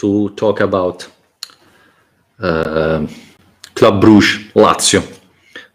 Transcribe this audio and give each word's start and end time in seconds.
To 0.00 0.30
talk 0.30 0.60
about 0.60 1.06
uh, 2.38 3.06
Club 3.74 4.00
Bruges 4.00 4.50
Lazio, 4.54 5.02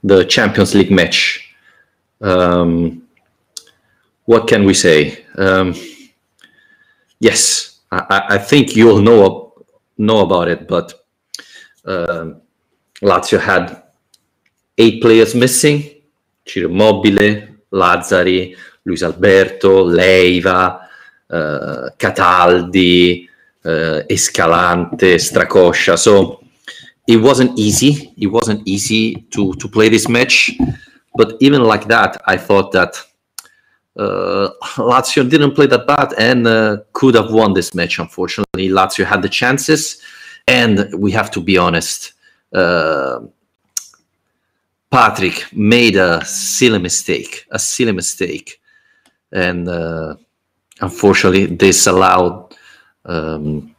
the 0.04 0.26
Champions 0.26 0.74
League 0.74 0.90
match. 0.90 1.54
Um, 2.22 3.04
what 4.26 4.48
can 4.48 4.66
we 4.66 4.74
say? 4.74 5.26
Um, 5.38 5.76
yes, 7.20 7.82
I, 7.92 8.24
I 8.30 8.38
think 8.40 8.76
you 8.76 8.90
all 8.90 9.00
know 9.00 9.54
know 10.00 10.22
about 10.22 10.48
it, 10.48 10.68
but 10.68 11.06
um 11.86 12.42
Lazio 13.04 13.40
had 13.40 13.84
eight 14.76 15.04
players 15.04 15.36
missing: 15.36 15.84
Ciro 16.48 16.70
Immobile, 16.72 17.48
Lazzari, 17.72 18.58
Luis 18.86 19.04
Alberto, 19.04 19.84
Leiva, 19.84 20.90
uh, 21.30 21.90
Cataldi, 22.00 23.30
uh, 23.66 24.02
Escalante, 24.10 25.16
Strakosha. 25.16 25.98
So 25.98 26.44
it 27.08 27.18
wasn't 27.18 27.58
easy. 27.58 28.14
It 28.18 28.28
wasn't 28.28 28.68
easy 28.68 29.26
to 29.32 29.54
to 29.54 29.68
play 29.68 29.90
this 29.90 30.08
match. 30.08 30.58
But 31.16 31.38
even 31.40 31.64
like 31.64 31.88
that, 31.88 32.22
I 32.26 32.38
thought 32.38 32.72
that 32.74 32.96
uh, 33.98 34.50
Lazio 34.78 35.30
didn't 35.30 35.56
play 35.56 35.68
that 35.68 35.88
bad 35.88 36.14
and 36.18 36.46
uh, 36.46 36.78
could 36.92 37.16
have 37.16 37.32
won 37.32 37.54
this 37.54 37.74
match. 37.74 38.00
Unfortunately, 38.00 38.68
Lazio 38.70 39.06
had 39.06 39.22
the 39.22 39.30
chances, 39.30 40.02
and 40.48 40.90
we 40.98 41.12
have 41.12 41.32
to 41.32 41.42
be 41.42 41.58
honest. 41.58 42.14
Uh, 42.54 43.20
Patrick 44.92 45.46
made 45.54 45.96
a 45.96 46.24
silly 46.26 46.80
mistake, 46.80 47.46
a 47.52 47.60
silly 47.60 47.92
mistake, 47.92 48.62
and 49.32 49.68
unfortunately, 50.80 51.48
this 51.48 51.88
allowed 51.88 52.45
um, 53.06 53.76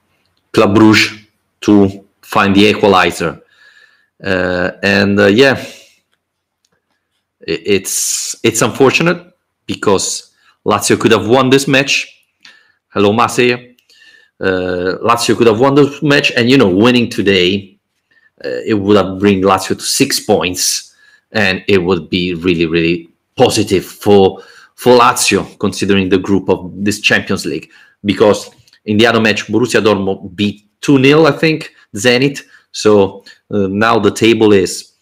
Club 0.52 0.74
Brugge 0.74 1.26
to 1.62 2.04
find 2.22 2.54
the 2.54 2.64
equalizer. 2.64 3.40
Uh, 4.22 4.70
and 4.82 5.20
uh, 5.20 5.26
yeah, 5.26 5.62
it's 7.40 8.36
it's 8.42 8.62
unfortunate 8.62 9.36
because 9.66 10.32
Lazio 10.64 10.98
could 10.98 11.12
have 11.12 11.28
won 11.28 11.50
this 11.50 11.68
match. 11.68 12.24
Hello, 12.88 13.12
Masay. 13.12 13.76
Uh, 14.40 14.96
Lazio 15.02 15.36
could 15.36 15.46
have 15.46 15.60
won 15.60 15.74
this 15.74 16.02
match, 16.02 16.32
and 16.32 16.50
you 16.50 16.58
know, 16.58 16.68
winning 16.68 17.08
today, 17.08 17.78
uh, 18.44 18.60
it 18.66 18.74
would 18.74 18.96
have 18.96 19.18
bring 19.18 19.42
Lazio 19.42 19.76
to 19.76 19.80
six 19.80 20.20
points, 20.20 20.94
and 21.32 21.62
it 21.68 21.78
would 21.78 22.08
be 22.10 22.34
really, 22.34 22.66
really 22.66 23.10
positive 23.36 23.84
for 23.84 24.42
for 24.74 24.98
Lazio, 24.98 25.58
considering 25.58 26.08
the 26.08 26.18
group 26.18 26.48
of 26.48 26.72
this 26.74 27.00
Champions 27.00 27.46
League. 27.46 27.70
Because 28.04 28.50
in 28.86 28.96
the 28.96 29.06
other 29.06 29.20
match, 29.20 29.46
Borussia 29.46 29.82
Dortmund 29.82 30.34
beat 30.34 30.68
two 30.80 31.02
0 31.02 31.26
I 31.26 31.32
think, 31.32 31.72
Zenit. 31.94 32.42
So 32.72 33.24
uh, 33.50 33.66
now 33.68 33.98
the 33.98 34.10
table 34.10 34.52
is 34.52 34.92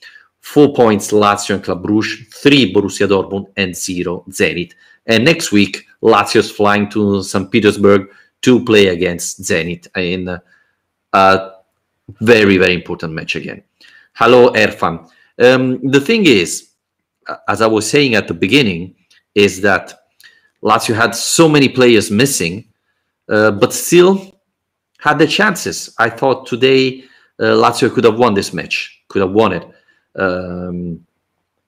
four 0.41 0.75
points 0.75 1.11
Lazio 1.11 1.55
and 1.55 1.65
Club 1.65 1.83
Brugge, 1.83 2.33
three 2.33 2.73
Borussia 2.73 3.09
Dortmund, 3.09 3.47
and 3.57 3.75
zero 3.75 4.25
Zenit. 4.29 4.73
And 5.07 5.25
next 5.25 5.53
week, 5.53 5.87
Lazio 6.03 6.37
is 6.37 6.51
flying 6.51 6.89
to 6.91 7.23
St. 7.23 7.51
Petersburg 7.51 8.09
to 8.43 8.65
play 8.65 8.89
against 8.89 9.41
Zenit 9.43 9.87
in 9.97 10.39
a 11.13 11.53
very, 12.21 12.59
very 12.59 12.75
important 12.75 13.15
match 13.15 13.37
again. 13.37 13.63
Hello, 14.13 14.51
Erfan. 14.53 15.09
Um, 15.39 15.91
the 15.91 16.01
thing 16.01 16.27
is, 16.27 16.69
as 17.49 17.63
I 17.63 17.67
was 17.67 17.89
saying 17.89 18.15
at 18.15 18.29
the 18.29 18.35
beginning, 18.35 18.95
is 19.35 19.61
that 19.63 19.95
Lazio 20.63 20.95
had 20.95 21.15
so 21.15 21.49
many 21.49 21.69
players 21.69 22.11
missing, 22.11 22.67
uh, 23.29 23.51
but 23.51 23.73
still 23.73 24.41
had 24.99 25.19
the 25.19 25.27
chances. 25.27 25.95
I 25.99 26.11
thought 26.11 26.47
today 26.47 27.05
uh, 27.39 27.55
Lazio 27.55 27.93
could 27.93 28.05
have 28.05 28.19
won 28.19 28.35
this 28.35 28.53
match, 28.53 29.03
could 29.09 29.23
have 29.23 29.33
won 29.33 29.53
it. 29.53 29.69
Um, 30.17 31.05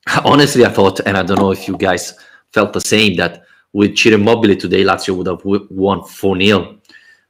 honestly, 0.25 0.65
I 0.65 0.71
thought, 0.71 1.01
and 1.01 1.17
I 1.17 1.23
don't 1.23 1.39
know 1.39 1.53
if 1.53 1.69
you 1.69 1.77
guys 1.77 2.15
felt 2.53 2.73
the 2.73 2.81
same, 2.81 3.17
that 3.17 3.45
with 3.73 3.97
Ciro 3.97 4.17
Immobile 4.17 4.57
today, 4.57 4.85
Lazio 4.85 5.17
would 5.17 5.27
have 5.27 5.43
won 5.71 6.05
4 6.05 6.41
0 6.41 6.79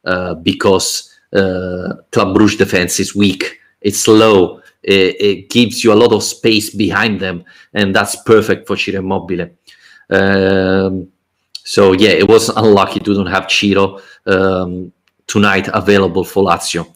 uh, 0.04 0.34
because 0.34 1.18
uh, 1.32 1.94
Club 2.12 2.36
Brugge 2.36 2.58
defense 2.58 3.00
is 3.00 3.16
weak, 3.16 3.58
it's 3.80 4.00
slow, 4.00 4.60
it, 4.82 5.50
gives 5.50 5.82
you 5.82 5.92
a 5.92 5.94
lot 5.94 6.12
of 6.12 6.22
space 6.22 6.70
behind 6.70 7.18
them, 7.18 7.44
and 7.74 7.94
that's 7.94 8.22
perfect 8.22 8.66
for 8.66 8.76
Ciro 8.76 9.00
Immobile. 9.00 9.50
Um, 10.10 11.08
so, 11.66 11.92
yeah, 11.94 12.10
it 12.10 12.28
was 12.28 12.48
unlucky 12.50 13.00
to 13.00 13.12
don't 13.12 13.26
have 13.26 13.50
Ciro 13.50 14.00
um, 14.24 14.92
tonight 15.26 15.68
available 15.74 16.22
for 16.22 16.44
Lazio. 16.44 16.86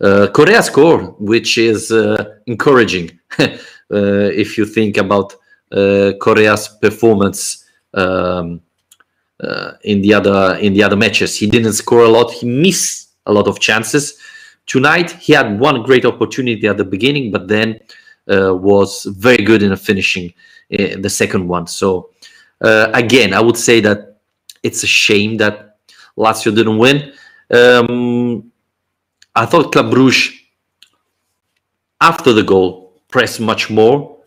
Uh, 0.00 0.26
Correa 0.26 0.60
scored, 0.60 1.14
which 1.20 1.56
is 1.56 1.92
uh, 1.92 2.38
encouraging 2.46 3.16
uh, 3.38 3.46
if 3.90 4.58
you 4.58 4.66
think 4.66 4.96
about 4.96 5.34
uh, 5.70 6.14
Correa's 6.20 6.66
performance 6.66 7.64
um, 7.94 8.60
uh, 9.40 9.74
in 9.84 10.02
the 10.02 10.14
other 10.14 10.58
in 10.60 10.72
the 10.74 10.82
other 10.82 10.96
matches. 10.96 11.38
He 11.38 11.46
didn't 11.46 11.74
score 11.74 12.02
a 12.02 12.08
lot. 12.08 12.32
He 12.32 12.46
missed 12.46 13.10
a 13.26 13.32
lot 13.32 13.46
of 13.46 13.60
chances. 13.60 14.18
Tonight 14.66 15.12
he 15.12 15.32
had 15.32 15.60
one 15.60 15.84
great 15.84 16.04
opportunity 16.04 16.66
at 16.66 16.76
the 16.76 16.84
beginning, 16.84 17.30
but 17.30 17.46
then 17.46 17.78
uh, 18.28 18.52
was 18.52 19.04
very 19.04 19.44
good 19.44 19.62
in 19.62 19.70
the 19.70 19.76
finishing 19.76 20.34
in 20.70 21.02
the 21.02 21.10
second 21.10 21.46
one. 21.46 21.68
So 21.68 22.10
uh, 22.60 22.90
again, 22.92 23.32
I 23.32 23.40
would 23.40 23.56
say 23.56 23.80
that 23.80 24.07
it's 24.62 24.82
a 24.82 24.86
shame 24.86 25.36
that 25.38 25.78
Lazio 26.16 26.54
didn't 26.54 26.78
win. 26.78 27.12
Um, 27.50 28.50
I 29.34 29.46
thought 29.46 29.72
Club 29.72 29.92
Brugge, 29.92 30.34
after 32.00 32.32
the 32.32 32.42
goal, 32.42 33.00
pressed 33.08 33.40
much 33.40 33.70
more. 33.70 34.18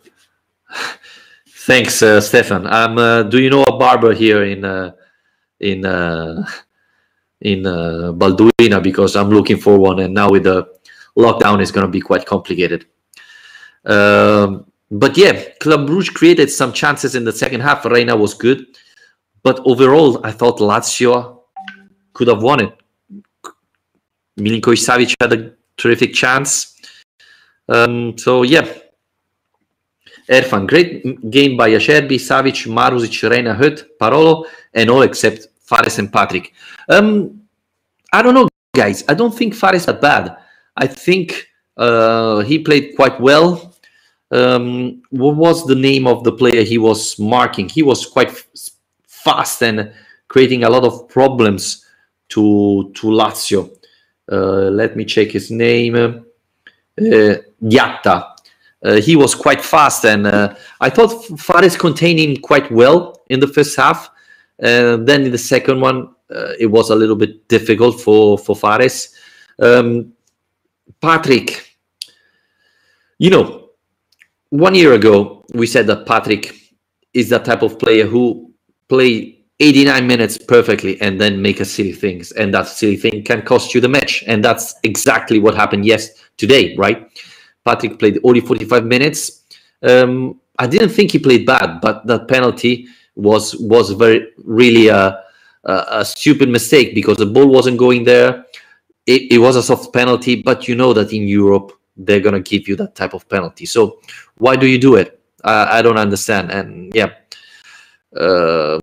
Thanks, 1.48 2.02
uh, 2.02 2.20
Stefan. 2.20 2.66
I'm. 2.66 2.98
Uh, 2.98 3.22
do 3.22 3.40
you 3.40 3.50
know 3.50 3.64
a 3.64 3.78
barber 3.78 4.12
here 4.12 4.44
in 4.44 4.64
uh, 4.64 4.92
in 5.60 5.84
uh, 5.84 6.44
in 7.40 7.66
uh, 7.66 8.12
Balduina? 8.12 8.82
Because 8.82 9.14
I'm 9.14 9.30
looking 9.30 9.58
for 9.58 9.78
one, 9.78 10.00
and 10.00 10.12
now 10.12 10.30
with 10.30 10.44
the 10.44 10.66
lockdown, 11.16 11.62
it's 11.62 11.70
going 11.70 11.86
to 11.86 11.90
be 11.92 12.00
quite 12.00 12.26
complicated. 12.26 12.86
Um, 13.84 14.66
but 14.90 15.16
yeah, 15.16 15.40
Club 15.60 15.88
Brugge 15.88 16.12
created 16.12 16.50
some 16.50 16.72
chances 16.72 17.14
in 17.14 17.24
the 17.24 17.32
second 17.32 17.60
half. 17.60 17.84
Reina 17.84 18.16
was 18.16 18.34
good, 18.34 18.66
but 19.42 19.60
overall, 19.64 20.24
I 20.24 20.32
thought 20.32 20.58
Lazio 20.58 21.40
could 22.12 22.28
have 22.28 22.42
won 22.42 22.60
it. 22.60 22.72
Milinkovic 24.38 24.80
Savic 24.86 25.14
had 25.20 25.32
a 25.32 25.52
terrific 25.76 26.14
chance. 26.14 26.80
Um, 27.68 28.16
so 28.18 28.42
yeah, 28.42 28.66
Erfan, 30.28 30.66
great 30.66 31.30
game 31.30 31.56
by 31.56 31.70
Acerbi, 31.70 32.16
Savic, 32.16 32.66
Marusic, 32.66 33.28
Reina, 33.28 33.54
Hoedt, 33.54 33.84
Parolo, 34.00 34.46
and 34.74 34.88
all 34.90 35.02
except 35.02 35.48
Fares 35.60 35.98
and 35.98 36.12
Patrick. 36.12 36.52
Um, 36.88 37.42
I 38.12 38.22
don't 38.22 38.34
know, 38.34 38.48
guys. 38.74 39.04
I 39.08 39.14
don't 39.14 39.34
think 39.34 39.54
Fares 39.54 39.86
that 39.86 40.00
bad. 40.00 40.36
I 40.76 40.86
think 40.86 41.48
uh, 41.76 42.40
he 42.40 42.58
played 42.58 42.94
quite 42.96 43.20
well. 43.20 43.74
Um, 44.30 45.02
what 45.10 45.36
was 45.36 45.66
the 45.66 45.74
name 45.74 46.06
of 46.06 46.24
the 46.24 46.32
player 46.32 46.62
he 46.62 46.78
was 46.78 47.18
marking? 47.18 47.68
He 47.68 47.82
was 47.82 48.06
quite 48.06 48.30
fast 49.24 49.62
and 49.62 49.92
creating 50.28 50.64
a 50.64 50.70
lot 50.70 50.84
of 50.84 51.08
problems 51.08 51.86
to 52.28 52.90
to 52.94 53.08
Lazio. 53.08 53.70
Uh, 54.30 54.70
let 54.70 54.96
me 54.96 55.04
check 55.04 55.30
his 55.30 55.50
name. 55.50 55.94
Uh, 55.96 57.36
Diatta. 57.62 58.32
Uh, 58.84 59.00
he 59.00 59.14
was 59.14 59.34
quite 59.34 59.62
fast, 59.62 60.04
and 60.04 60.26
uh, 60.26 60.54
I 60.80 60.90
thought 60.90 61.24
Fares 61.38 61.76
contained 61.76 62.18
him 62.18 62.36
quite 62.36 62.70
well 62.70 63.20
in 63.28 63.38
the 63.38 63.46
first 63.46 63.76
half. 63.76 64.10
Uh, 64.60 64.96
then 64.96 65.22
in 65.22 65.30
the 65.30 65.38
second 65.38 65.80
one, 65.80 66.14
uh, 66.34 66.52
it 66.58 66.66
was 66.66 66.90
a 66.90 66.94
little 66.94 67.16
bit 67.16 67.46
difficult 67.48 68.00
for 68.00 68.38
for 68.38 68.56
Fares. 68.56 69.14
Um, 69.58 70.12
Patrick, 71.00 71.76
you 73.18 73.30
know, 73.30 73.70
one 74.50 74.74
year 74.74 74.94
ago 74.94 75.44
we 75.54 75.66
said 75.66 75.86
that 75.86 76.06
Patrick 76.06 76.54
is 77.14 77.28
that 77.28 77.44
type 77.44 77.62
of 77.62 77.78
player 77.78 78.06
who 78.06 78.51
play 78.92 79.38
89 79.58 80.06
minutes 80.06 80.36
perfectly 80.36 81.00
and 81.00 81.18
then 81.18 81.40
make 81.40 81.60
a 81.60 81.64
silly 81.64 81.92
things. 81.92 82.32
And 82.32 82.52
that 82.52 82.68
silly 82.68 82.96
thing 82.96 83.22
can 83.22 83.40
cost 83.40 83.74
you 83.74 83.80
the 83.80 83.88
match. 83.88 84.22
And 84.26 84.44
that's 84.44 84.74
exactly 84.82 85.38
what 85.38 85.54
happened 85.54 85.86
yes 85.86 86.10
today 86.36 86.76
right? 86.76 86.98
Patrick 87.64 87.98
played 87.98 88.18
only 88.22 88.40
45 88.40 88.84
minutes. 88.84 89.44
Um, 89.82 90.40
i 90.58 90.66
didn't 90.66 90.90
think 90.90 91.10
he 91.12 91.18
played 91.18 91.46
bad 91.46 91.80
but 91.80 92.06
that 92.06 92.28
penalty 92.28 92.86
was 93.16 93.56
was 93.56 93.90
very 93.92 94.20
really 94.44 94.88
a, 94.88 95.24
a, 95.64 95.74
a 96.00 96.04
stupid 96.04 96.48
mistake 96.50 96.94
because 96.94 97.16
the 97.16 97.30
ball 97.34 97.48
wasn't 97.48 97.78
going 97.78 98.04
there. 98.04 98.44
It, 99.06 99.32
it 99.32 99.38
was 99.38 99.56
a 99.56 99.62
soft 99.62 99.92
penalty 99.92 100.42
but 100.42 100.68
you 100.68 100.74
know 100.74 100.92
that 100.92 101.12
in 101.12 101.26
europe 101.26 101.72
they're 101.96 102.20
to 102.20 102.40
give 102.40 102.68
you 102.68 102.76
that 102.76 102.94
type 102.94 103.14
of 103.14 103.26
penalty. 103.28 103.64
So 103.64 104.00
why 104.36 104.54
do 104.56 104.66
you 104.66 104.78
do 104.78 104.96
it? 104.96 105.08
Uh, 105.42 105.66
i 105.76 105.80
don't 105.80 105.98
understand. 105.98 106.50
And 106.50 106.94
yeah. 106.94 107.10
Uh, 108.14 108.81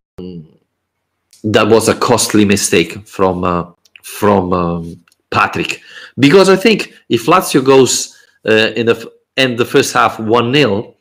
that 1.44 1.68
was 1.68 1.90
a 1.90 1.96
costly 1.96 2.46
mistake 2.46 3.08
from 3.08 3.44
uh, 3.44 3.66
from 4.04 4.54
um, 4.54 5.04
Patrick 5.30 5.82
because 6.18 6.50
I 6.50 6.56
think 6.56 6.94
if 7.10 7.26
Lazio 7.26 7.64
goes 7.64 8.18
uh, 8.48 8.72
in 8.76 8.88
the 8.88 9.12
end 9.38 9.58
the 9.58 9.66
first 9.66 9.94
half 9.94 10.20
one 10.20 10.54
0 10.54 10.96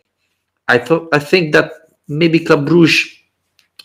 I 0.69 0.79
thought 0.79 1.09
I 1.12 1.19
think 1.19 1.53
that 1.53 1.73
maybe 2.06 2.41
Club 2.41 2.69
Brugge 2.69 3.19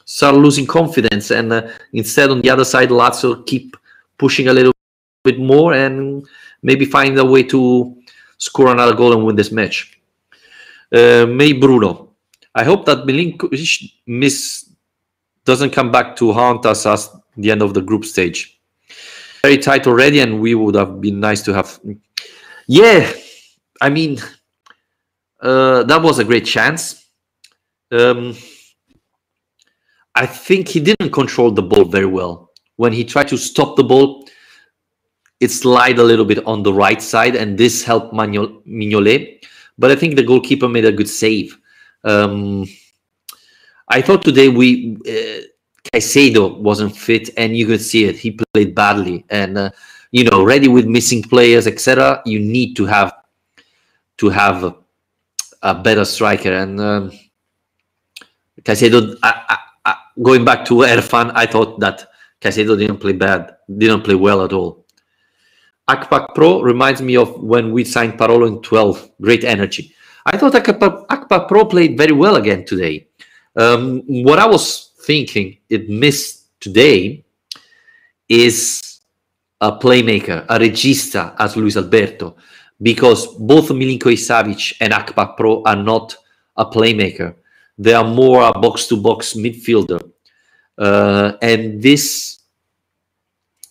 start 0.05 0.35
losing 0.35 0.67
confidence 0.67 1.31
and 1.31 1.51
uh, 1.51 1.67
instead 1.93 2.29
on 2.29 2.41
the 2.41 2.49
other 2.49 2.65
side 2.65 2.89
Lazio 2.89 3.45
keep 3.45 3.75
pushing 4.17 4.47
a 4.47 4.53
little 4.53 4.73
bit 5.23 5.39
more 5.39 5.73
and 5.73 6.25
maybe 6.61 6.85
find 6.85 7.17
a 7.17 7.25
way 7.25 7.43
to 7.43 7.95
score 8.37 8.67
another 8.67 8.93
goal 8.93 9.13
and 9.13 9.25
win 9.25 9.35
this 9.35 9.51
match. 9.51 9.99
Uh, 10.91 11.25
May 11.25 11.53
Bruno, 11.53 12.09
I 12.53 12.63
hope 12.63 12.85
that 12.85 13.05
Milinkovic 13.05 13.93
miss 14.05 14.62
doesn't 15.45 15.71
come 15.71 15.91
back 15.91 16.15
to 16.17 16.31
haunt 16.31 16.65
us 16.65 16.85
as 16.85 17.09
the 17.37 17.51
end 17.51 17.61
of 17.61 17.73
the 17.73 17.81
group 17.81 18.05
stage. 18.05 18.59
Very 19.41 19.57
tight 19.57 19.87
already, 19.87 20.19
and 20.19 20.39
we 20.39 20.55
would 20.55 20.75
have 20.75 21.01
been 21.01 21.19
nice 21.19 21.41
to 21.43 21.53
have. 21.53 21.79
Yeah, 22.67 23.11
I 23.81 23.89
mean, 23.89 24.19
uh, 25.41 25.83
that 25.83 26.01
was 26.01 26.19
a 26.19 26.23
great 26.23 26.45
chance. 26.45 27.05
Um, 27.91 28.35
I 30.15 30.25
think 30.25 30.67
he 30.69 30.79
didn't 30.79 31.11
control 31.11 31.51
the 31.51 31.61
ball 31.61 31.85
very 31.85 32.05
well. 32.05 32.51
When 32.77 32.93
he 32.93 33.03
tried 33.03 33.27
to 33.29 33.37
stop 33.37 33.75
the 33.75 33.83
ball, 33.83 34.27
it 35.39 35.49
slid 35.49 35.99
a 35.99 36.03
little 36.03 36.25
bit 36.25 36.45
on 36.45 36.63
the 36.63 36.73
right 36.73 37.01
side, 37.01 37.35
and 37.35 37.57
this 37.57 37.83
helped 37.83 38.13
Mignolet. 38.13 39.43
But 39.77 39.91
I 39.91 39.95
think 39.95 40.15
the 40.15 40.23
goalkeeper 40.23 40.69
made 40.69 40.85
a 40.85 40.91
good 40.91 41.09
save. 41.09 41.57
Um, 42.03 42.65
I 43.87 44.01
thought 44.01 44.23
today 44.23 44.49
we 44.49 44.97
uh, 45.07 45.47
Caicedo 45.91 46.57
wasn't 46.59 46.95
fit, 46.95 47.29
and 47.37 47.55
you 47.55 47.65
could 47.65 47.81
see 47.81 48.05
it. 48.05 48.17
He 48.17 48.31
played 48.31 48.73
badly, 48.73 49.25
and 49.29 49.57
uh, 49.57 49.69
you 50.11 50.23
know, 50.23 50.43
ready 50.43 50.67
with 50.67 50.85
missing 50.85 51.21
players, 51.21 51.67
etc. 51.67 52.21
You 52.25 52.39
need 52.39 52.75
to 52.75 52.85
have 52.85 53.13
to 54.17 54.29
have 54.29 54.63
a, 54.63 54.75
a 55.61 55.75
better 55.75 56.05
striker, 56.05 56.53
and 56.53 56.79
um, 56.79 57.11
Caicedo. 58.61 59.17
I, 59.23 59.43
I, 59.49 59.57
I, 59.85 59.95
going 60.21 60.45
back 60.45 60.65
to 60.65 60.75
Erfan, 60.75 61.31
I 61.35 61.45
thought 61.45 61.79
that 61.81 62.07
Caicedo 62.41 62.77
didn't 62.77 62.97
play 62.97 63.13
bad, 63.13 63.57
didn't 63.77 64.03
play 64.03 64.15
well 64.15 64.43
at 64.43 64.53
all. 64.53 64.83
Akpa 65.89 66.27
Akpro 66.27 66.63
reminds 66.63 67.01
me 67.01 67.17
of 67.17 67.41
when 67.43 67.73
we 67.73 67.83
signed 67.83 68.17
Parolo 68.17 68.47
in 68.47 68.61
12. 68.61 69.11
Great 69.19 69.43
energy. 69.43 69.93
I 70.25 70.37
thought 70.37 70.53
Akpak, 70.53 71.07
Akpa 71.07 71.47
Akpro 71.47 71.69
played 71.69 71.97
very 71.97 72.13
well 72.13 72.37
again 72.37 72.65
today. 72.65 73.07
Um, 73.55 74.01
what 74.07 74.39
I 74.39 74.47
was 74.47 74.91
thinking 75.01 75.57
it 75.69 75.89
missed 75.89 76.47
today 76.59 77.23
is 78.27 79.01
a 79.61 79.71
playmaker, 79.71 80.45
a 80.49 80.59
regista 80.59 81.35
as 81.39 81.55
Luis 81.55 81.77
Alberto, 81.77 82.35
because 82.81 83.27
both 83.37 83.69
Milinkovic 83.69 84.19
Savic 84.19 84.73
and 84.81 84.93
Akpa 84.93 85.37
Akpro 85.37 85.61
are 85.65 85.75
not 85.75 86.15
a 86.57 86.65
playmaker. 86.65 87.35
They 87.77 87.93
are 87.93 88.03
more 88.03 88.43
a 88.43 88.59
box 88.59 88.87
to 88.87 88.97
box 88.97 89.33
midfielder. 89.33 90.01
Uh, 90.77 91.33
and 91.41 91.81
this 91.81 92.39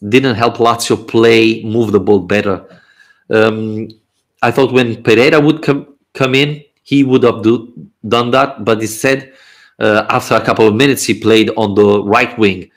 didn't 0.09 0.37
help 0.37 0.57
Lazio 0.57 0.97
play, 1.07 1.63
move 1.63 1.93
the 1.93 2.01
ball 2.01 2.21
better. 2.21 2.65
Um, 3.31 3.89
I 4.41 4.51
thought 4.51 4.73
when 4.73 5.03
Pereira 5.03 5.41
would 5.41 5.63
come 5.63 5.97
come 6.15 6.35
in, 6.35 6.65
he 6.83 7.05
would 7.05 7.23
have 7.23 7.43
do, 7.43 7.73
done 8.07 8.31
that, 8.33 8.65
but 8.65 8.81
instead 8.81 9.33
uh, 9.83 10.07
after 10.09 10.35
a 10.37 10.41
couple 10.41 10.67
of 10.67 10.75
minutes, 10.75 11.05
he 11.05 11.15
played 11.15 11.51
on 11.57 11.75
the 11.75 12.03
right 12.05 12.39
wing, 12.39 12.71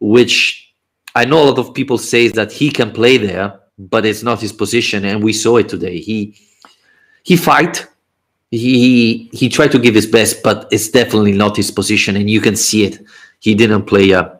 which 0.00 0.72
I 1.14 1.24
know 1.24 1.42
a 1.42 1.46
lot 1.50 1.58
of 1.58 1.74
people 1.74 1.98
say 1.98 2.28
that 2.28 2.52
he 2.52 2.70
can 2.70 2.92
play 2.92 3.16
there, 3.16 3.58
but 3.78 4.04
it's 4.04 4.22
not 4.22 4.40
his 4.40 4.52
position, 4.52 5.04
and 5.06 5.24
we 5.24 5.32
saw 5.32 5.56
it 5.56 5.68
today. 5.68 5.98
He 5.98 6.36
he 7.24 7.36
fight, 7.36 7.86
he 8.50 9.30
he 9.32 9.48
tried 9.48 9.72
to 9.72 9.78
give 9.78 9.94
his 9.94 10.06
best, 10.06 10.42
but 10.42 10.68
it's 10.70 10.88
definitely 10.88 11.32
not 11.32 11.56
his 11.56 11.70
position, 11.70 12.16
and 12.16 12.28
you 12.28 12.40
can 12.40 12.54
see 12.54 12.84
it. 12.84 13.00
He 13.40 13.54
didn't 13.54 13.84
play 13.84 14.10
a 14.10 14.38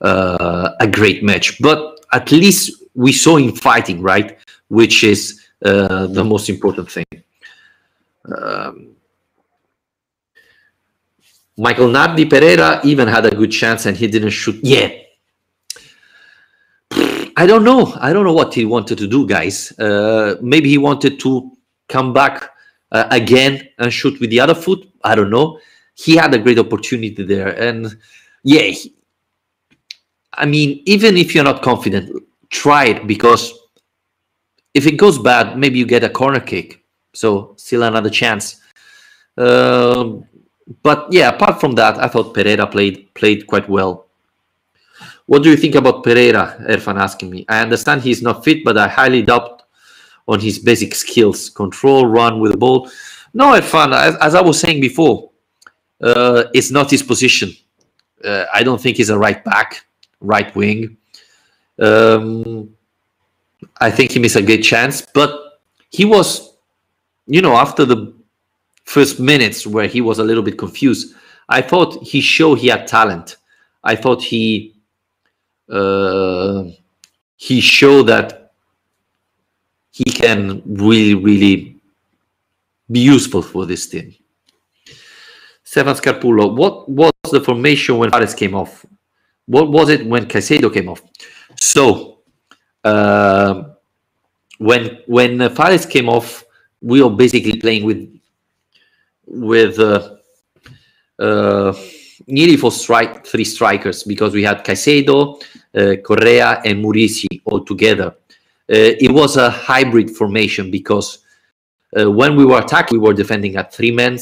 uh, 0.00 0.70
a 0.78 0.86
great 0.86 1.24
match, 1.24 1.60
but 1.60 2.06
at 2.12 2.30
least 2.30 2.84
we 2.94 3.12
saw 3.12 3.36
him 3.36 3.52
fighting, 3.52 4.00
right? 4.00 4.38
Which 4.68 5.02
is 5.02 5.44
uh, 5.64 6.06
the 6.06 6.22
most 6.22 6.48
important 6.48 6.88
thing. 6.90 7.06
Um, 8.24 8.94
Michael 11.58 11.88
Nardi 11.88 12.24
Pereira 12.24 12.80
even 12.84 13.08
had 13.08 13.26
a 13.26 13.34
good 13.34 13.50
chance 13.50 13.84
and 13.86 13.96
he 13.96 14.06
didn't 14.06 14.30
shoot. 14.30 14.58
Yeah. 14.62 14.90
I 17.36 17.46
don't 17.46 17.64
know. 17.64 17.92
I 18.00 18.12
don't 18.12 18.24
know 18.24 18.32
what 18.32 18.54
he 18.54 18.64
wanted 18.64 18.98
to 18.98 19.06
do, 19.06 19.26
guys. 19.26 19.76
Uh, 19.78 20.36
maybe 20.40 20.68
he 20.68 20.78
wanted 20.78 21.18
to 21.20 21.52
come 21.88 22.12
back 22.12 22.50
uh, 22.92 23.06
again 23.10 23.68
and 23.78 23.92
shoot 23.92 24.18
with 24.20 24.30
the 24.30 24.40
other 24.40 24.54
foot. 24.54 24.88
I 25.02 25.14
don't 25.14 25.30
know. 25.30 25.60
He 25.94 26.16
had 26.16 26.32
a 26.32 26.38
great 26.38 26.58
opportunity 26.58 27.24
there. 27.24 27.48
And 27.48 27.96
yeah, 28.44 28.62
he, 28.62 28.94
I 30.34 30.46
mean, 30.46 30.82
even 30.86 31.16
if 31.16 31.34
you're 31.34 31.44
not 31.44 31.62
confident, 31.62 32.10
try 32.50 32.86
it 32.86 33.06
because 33.06 33.52
if 34.74 34.86
it 34.86 34.96
goes 34.96 35.18
bad, 35.18 35.58
maybe 35.58 35.78
you 35.78 35.86
get 35.86 36.04
a 36.04 36.10
corner 36.10 36.40
kick. 36.40 36.84
So 37.14 37.54
still 37.56 37.82
another 37.82 38.10
chance. 38.10 38.60
Um, 39.36 40.24
but 40.82 41.08
yeah, 41.10 41.28
apart 41.30 41.60
from 41.60 41.72
that, 41.72 41.98
I 41.98 42.08
thought 42.08 42.34
Pereira 42.34 42.66
played 42.66 43.12
played 43.14 43.46
quite 43.46 43.68
well. 43.68 44.06
What 45.26 45.42
do 45.42 45.50
you 45.50 45.56
think 45.56 45.74
about 45.74 46.04
Pereira? 46.04 46.56
Erfan 46.68 46.98
asking 46.98 47.30
me. 47.30 47.44
I 47.48 47.60
understand 47.60 48.02
he's 48.02 48.22
not 48.22 48.44
fit, 48.44 48.64
but 48.64 48.78
I 48.78 48.88
highly 48.88 49.22
doubt 49.22 49.62
on 50.26 50.40
his 50.40 50.58
basic 50.58 50.94
skills, 50.94 51.50
control, 51.50 52.06
run 52.06 52.40
with 52.40 52.52
the 52.52 52.58
ball. 52.58 52.90
No, 53.34 53.52
Erfan, 53.52 53.94
as, 53.94 54.16
as 54.16 54.34
I 54.34 54.40
was 54.40 54.58
saying 54.60 54.80
before, 54.80 55.30
uh, 56.00 56.44
it's 56.54 56.70
not 56.70 56.90
his 56.90 57.02
position. 57.02 57.52
Uh, 58.24 58.44
I 58.52 58.62
don't 58.62 58.80
think 58.80 58.96
he's 58.96 59.10
a 59.10 59.18
right 59.18 59.42
back, 59.44 59.84
right 60.20 60.54
wing. 60.54 60.96
Um, 61.78 62.70
I 63.80 63.90
think 63.90 64.12
he 64.12 64.18
missed 64.18 64.36
a 64.36 64.42
great 64.42 64.62
chance, 64.62 65.02
but 65.02 65.60
he 65.90 66.04
was, 66.04 66.56
you 67.26 67.42
know, 67.42 67.54
after 67.54 67.84
the 67.84 68.17
first 68.88 69.20
minutes 69.20 69.66
where 69.66 69.86
he 69.86 70.00
was 70.00 70.18
a 70.18 70.24
little 70.24 70.42
bit 70.42 70.56
confused. 70.56 71.14
I 71.48 71.60
thought 71.60 72.02
he 72.02 72.22
showed 72.22 72.58
he 72.58 72.68
had 72.68 72.86
talent. 72.86 73.36
I 73.84 73.94
thought 73.94 74.22
he 74.22 74.74
uh, 75.68 76.64
he 77.36 77.60
showed 77.60 78.04
that 78.04 78.52
he 79.90 80.04
can 80.04 80.62
really, 80.64 81.14
really 81.14 81.76
be 82.90 83.00
useful 83.00 83.42
for 83.42 83.66
this 83.66 83.86
team. 83.88 84.14
Stefan 85.64 85.94
Scarpullo, 85.94 86.54
what 86.54 86.88
was 86.88 87.12
the 87.30 87.40
formation 87.40 87.98
when 87.98 88.10
Fares 88.10 88.34
came 88.34 88.54
off? 88.54 88.86
What 89.44 89.70
was 89.70 89.90
it 89.90 90.06
when 90.06 90.24
Caicedo 90.24 90.72
came 90.72 90.88
off? 90.88 91.02
So, 91.60 92.20
uh, 92.84 93.64
when 94.58 95.00
when 95.06 95.54
Fares 95.54 95.84
came 95.84 96.08
off, 96.08 96.44
we 96.80 97.02
were 97.02 97.10
basically 97.10 97.60
playing 97.60 97.84
with 97.84 98.17
with 99.30 99.78
uh, 99.78 100.16
uh, 101.18 101.74
nearly 102.26 102.56
for 102.56 102.72
strike 102.72 103.26
three 103.26 103.44
strikers 103.44 104.02
because 104.02 104.32
we 104.32 104.42
had 104.42 104.64
Caicedo, 104.64 105.42
uh, 105.74 105.96
Correa, 106.02 106.60
and 106.64 106.84
Muriqi 106.84 107.42
all 107.44 107.64
together. 107.64 108.14
It 108.68 109.10
was 109.10 109.38
a 109.38 109.48
hybrid 109.48 110.10
formation 110.10 110.70
because 110.70 111.20
when 111.94 112.36
we 112.36 112.44
were 112.44 112.58
attacking, 112.58 113.00
we 113.00 113.06
were 113.06 113.14
defending 113.14 113.56
at 113.56 113.72
three 113.72 113.90
men. 113.90 114.18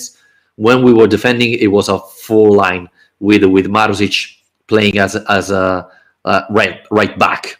When 0.55 0.85
we 0.85 0.93
were 0.93 1.09
defending, 1.09 1.55
it 1.55 1.67
was 1.67 1.89
a 1.89 1.99
four 1.99 2.55
line 2.55 2.89
with 3.19 3.43
with 3.45 3.67
Marusic 3.67 4.37
playing 4.69 4.99
as 4.99 5.17
as 5.17 5.51
a, 5.51 5.89
a 6.25 6.45
right 6.51 6.87
right 6.93 7.19
back. 7.19 7.59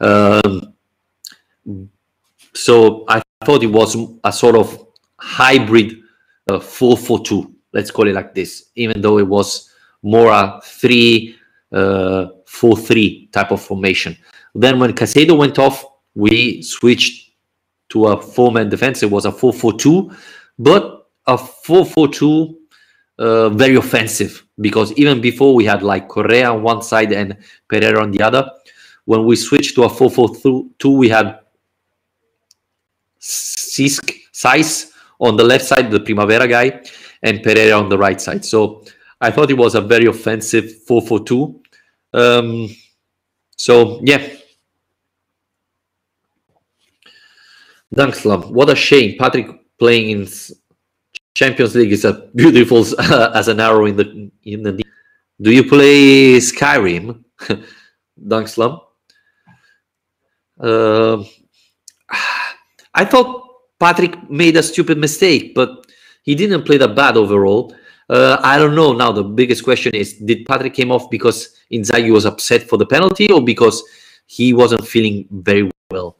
Um, 0.00 0.74
so 2.54 3.04
I 3.08 3.22
thought 3.44 3.62
it 3.62 3.72
was 3.72 3.96
a 4.22 4.32
sort 4.32 4.56
of 4.56 4.86
hybrid 5.16 5.97
uh, 6.48 6.60
4 6.60 6.96
4 6.96 7.24
2 7.24 7.54
let's 7.72 7.90
call 7.90 8.08
it 8.08 8.14
like 8.14 8.34
this 8.34 8.70
even 8.74 9.00
though 9.00 9.18
it 9.18 9.26
was 9.26 9.70
more 10.02 10.30
a 10.30 10.60
3 10.64 11.36
uh, 11.72 12.28
4-3 12.48 13.30
type 13.30 13.50
of 13.50 13.60
formation. 13.60 14.16
Then 14.54 14.78
when 14.78 14.92
Caicedo 14.92 15.36
went 15.36 15.58
off, 15.58 15.84
we 16.14 16.62
switched 16.62 17.32
to 17.90 18.06
a 18.06 18.20
four-man 18.20 18.68
defense. 18.68 19.02
It 19.02 19.10
was 19.10 19.24
a 19.26 19.32
4-4-2, 19.32 20.16
but 20.58 21.10
a 21.26 21.36
4-4-2 21.36 22.54
uh, 23.18 23.48
very 23.50 23.74
offensive 23.74 24.44
because 24.60 24.92
even 24.92 25.20
before 25.20 25.54
we 25.54 25.64
had 25.64 25.82
like 25.82 26.08
Correa 26.08 26.52
on 26.52 26.62
one 26.62 26.82
side 26.82 27.12
and 27.12 27.36
Pereira 27.68 28.02
on 28.02 28.12
the 28.12 28.22
other. 28.22 28.48
When 29.04 29.24
we 29.24 29.36
switched 29.36 29.74
to 29.76 29.84
a 29.84 29.88
4-4-2, 29.88 30.96
we 30.96 31.08
had 31.08 31.40
Sisk, 33.20 34.12
Size 34.32 34.92
on 35.20 35.36
the 35.36 35.44
left 35.44 35.64
side, 35.64 35.90
the 35.90 36.00
Primavera 36.00 36.46
guy, 36.46 36.80
and 37.22 37.42
Pereira 37.42 37.78
on 37.78 37.88
the 37.88 37.98
right 37.98 38.20
side. 38.20 38.44
So 38.44 38.84
I 39.20 39.30
thought 39.30 39.50
it 39.50 39.58
was 39.58 39.74
a 39.74 39.80
very 39.80 40.06
offensive 40.06 40.82
4 40.82 41.02
4 41.02 41.24
2. 41.24 41.60
Um, 42.14 42.68
so, 43.56 44.00
yeah. 44.02 44.26
Dunkslam, 47.94 48.50
what 48.50 48.70
a 48.70 48.76
shame. 48.76 49.16
Patrick 49.18 49.48
playing 49.78 50.10
in 50.10 50.28
Champions 51.34 51.74
League 51.74 51.92
is 51.92 52.04
a 52.04 52.12
beautiful 52.34 52.84
uh, 52.98 53.32
as 53.34 53.48
an 53.48 53.60
arrow 53.60 53.86
in 53.86 53.96
the 53.96 54.30
in 54.44 54.62
the. 54.62 54.82
Do 55.40 55.52
you 55.52 55.64
play 55.64 56.36
Skyrim, 56.38 57.24
Dunkslam? 58.20 58.80
Uh, 60.60 61.24
I 62.94 63.04
thought 63.04 63.47
Patrick 63.78 64.30
made 64.30 64.56
a 64.56 64.62
stupid 64.62 64.98
mistake, 64.98 65.54
but 65.54 65.86
he 66.22 66.34
didn't 66.34 66.64
play 66.64 66.76
that 66.78 66.94
bad 66.94 67.16
overall. 67.16 67.74
Uh, 68.10 68.38
I 68.42 68.58
don't 68.58 68.74
know. 68.74 68.92
Now 68.92 69.12
the 69.12 69.22
biggest 69.22 69.64
question 69.64 69.94
is: 69.94 70.14
Did 70.14 70.46
Patrick 70.46 70.74
came 70.74 70.90
off 70.90 71.10
because 71.10 71.56
Inzaghi 71.72 72.12
was 72.12 72.24
upset 72.24 72.62
for 72.68 72.76
the 72.76 72.86
penalty, 72.86 73.30
or 73.30 73.42
because 73.42 73.82
he 74.26 74.52
wasn't 74.52 74.86
feeling 74.86 75.26
very 75.30 75.70
well? 75.90 76.16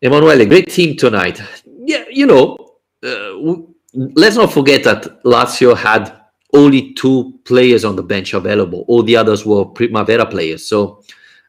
Emanuele, 0.00 0.46
great 0.46 0.70
team 0.70 0.96
tonight. 0.96 1.42
Yeah, 1.66 2.04
you 2.10 2.26
know, 2.26 2.56
uh, 3.02 3.56
let's 3.94 4.36
not 4.36 4.52
forget 4.52 4.84
that 4.84 5.22
Lazio 5.24 5.76
had 5.76 6.12
only 6.52 6.92
two 6.94 7.40
players 7.44 7.84
on 7.84 7.96
the 7.96 8.02
bench 8.02 8.32
available. 8.32 8.84
All 8.86 9.02
the 9.02 9.16
others 9.16 9.44
were 9.44 9.64
Primavera 9.64 10.24
players. 10.26 10.66
So 10.66 11.02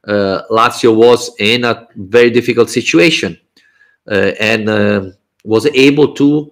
uh, 0.07 0.41
Lazio 0.50 0.95
was 0.95 1.31
in 1.39 1.63
a 1.63 1.88
very 1.95 2.31
difficult 2.31 2.69
situation 2.69 3.38
and 4.07 4.69
uh, 4.69 5.09
was 5.43 5.65
able 5.67 6.13
to 6.15 6.51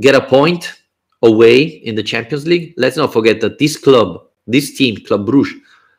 get 0.00 0.14
a 0.14 0.20
point 0.20 0.82
away 1.22 1.62
in 1.62 1.94
the 1.94 2.02
Champions 2.02 2.46
League. 2.46 2.74
Let's 2.76 2.96
not 2.96 3.12
forget 3.12 3.40
that 3.40 3.58
this 3.58 3.76
club, 3.76 4.22
this 4.46 4.76
team, 4.76 4.96
Club 5.04 5.26
Bruges, 5.26 5.54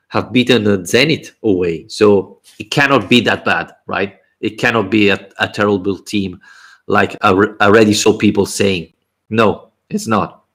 have 0.09 0.31
beaten 0.31 0.63
Zenit 0.83 1.31
away. 1.43 1.87
So 1.87 2.41
it 2.59 2.71
cannot 2.71 3.09
be 3.09 3.21
that 3.21 3.43
bad, 3.43 3.73
right? 3.87 4.19
It 4.39 4.57
cannot 4.57 4.89
be 4.89 5.09
a, 5.09 5.29
a 5.39 5.47
terrible 5.47 5.97
team 5.97 6.39
like 6.87 7.15
I 7.21 7.31
already 7.61 7.93
saw 7.93 8.17
people 8.17 8.45
saying. 8.45 8.93
No, 9.29 9.71
it's 9.89 10.07
not. 10.07 10.45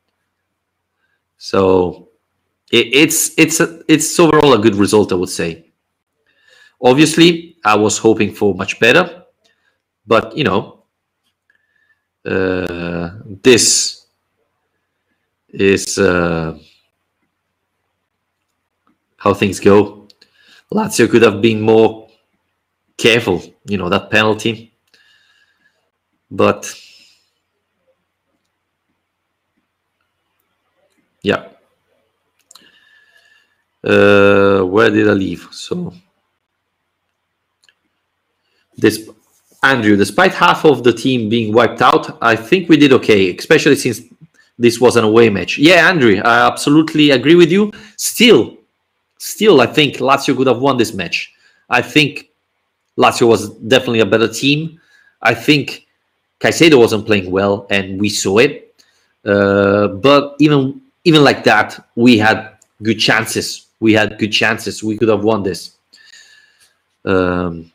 So 1.36 2.08
it, 2.70 2.86
it's 2.94 3.38
it's 3.38 3.60
a, 3.60 3.82
it's 3.88 4.18
overall 4.18 4.54
a 4.54 4.58
good 4.58 4.76
result, 4.76 5.12
I 5.12 5.16
would 5.16 5.28
say. 5.28 5.66
Obviously, 6.80 7.56
I 7.64 7.76
was 7.76 7.98
hoping 7.98 8.32
for 8.32 8.54
much 8.54 8.80
better, 8.80 9.21
but 10.06 10.36
you 10.36 10.44
know, 10.44 10.84
uh, 12.24 13.10
this 13.42 14.06
is 15.48 15.98
uh, 15.98 16.58
how 19.16 19.34
things 19.34 19.60
go. 19.60 20.06
Lazio 20.72 21.10
could 21.10 21.22
have 21.22 21.42
been 21.42 21.60
more 21.60 22.08
careful, 22.96 23.42
you 23.66 23.76
know, 23.76 23.88
that 23.88 24.10
penalty, 24.10 24.72
but 26.30 26.72
yeah. 31.22 31.48
Uh, 33.84 34.62
where 34.62 34.90
did 34.90 35.08
I 35.08 35.12
leave? 35.12 35.48
So 35.50 35.92
this 38.76 39.08
Andrew, 39.62 39.96
despite 39.96 40.34
half 40.34 40.64
of 40.64 40.82
the 40.82 40.92
team 40.92 41.28
being 41.28 41.52
wiped 41.52 41.82
out, 41.82 42.18
I 42.20 42.34
think 42.34 42.68
we 42.68 42.76
did 42.76 42.92
okay, 42.92 43.34
especially 43.36 43.76
since 43.76 44.02
this 44.58 44.80
was 44.80 44.96
an 44.96 45.04
away 45.04 45.30
match. 45.30 45.56
Yeah, 45.56 45.88
Andrew, 45.88 46.20
I 46.24 46.46
absolutely 46.46 47.10
agree 47.10 47.36
with 47.36 47.50
you. 47.52 47.72
Still, 47.96 48.56
still, 49.18 49.60
I 49.60 49.66
think 49.66 49.96
Lazio 49.96 50.36
could 50.36 50.48
have 50.48 50.58
won 50.58 50.76
this 50.78 50.92
match. 50.92 51.32
I 51.70 51.80
think 51.80 52.30
Lazio 52.98 53.28
was 53.28 53.50
definitely 53.50 54.00
a 54.00 54.06
better 54.06 54.28
team. 54.28 54.80
I 55.22 55.34
think 55.34 55.86
Caicedo 56.40 56.78
wasn't 56.78 57.06
playing 57.06 57.30
well, 57.30 57.66
and 57.70 58.00
we 58.00 58.08
saw 58.08 58.38
it. 58.38 58.74
Uh, 59.24 59.86
but 59.88 60.34
even 60.40 60.80
even 61.04 61.22
like 61.22 61.44
that, 61.44 61.86
we 61.94 62.18
had 62.18 62.56
good 62.82 62.98
chances. 62.98 63.66
We 63.78 63.92
had 63.92 64.18
good 64.18 64.32
chances. 64.32 64.82
We 64.82 64.98
could 64.98 65.08
have 65.08 65.22
won 65.22 65.44
this. 65.44 65.76
Um, 67.04 67.72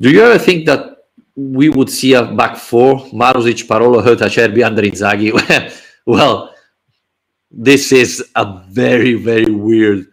do 0.00 0.10
you 0.10 0.22
ever 0.22 0.38
think 0.38 0.66
that 0.66 0.96
we 1.34 1.68
would 1.68 1.90
see 1.90 2.14
a 2.14 2.24
back 2.24 2.56
four, 2.56 3.00
Marusic, 3.12 3.66
Parolo, 3.66 4.02
Hoedt, 4.02 4.20
Acerbi 4.20 4.64
under 4.64 4.82
Inzaghi? 4.82 5.32
well, 6.06 6.54
this 7.50 7.92
is 7.92 8.24
a 8.34 8.62
very, 8.68 9.14
very 9.14 9.50
weird 9.50 10.06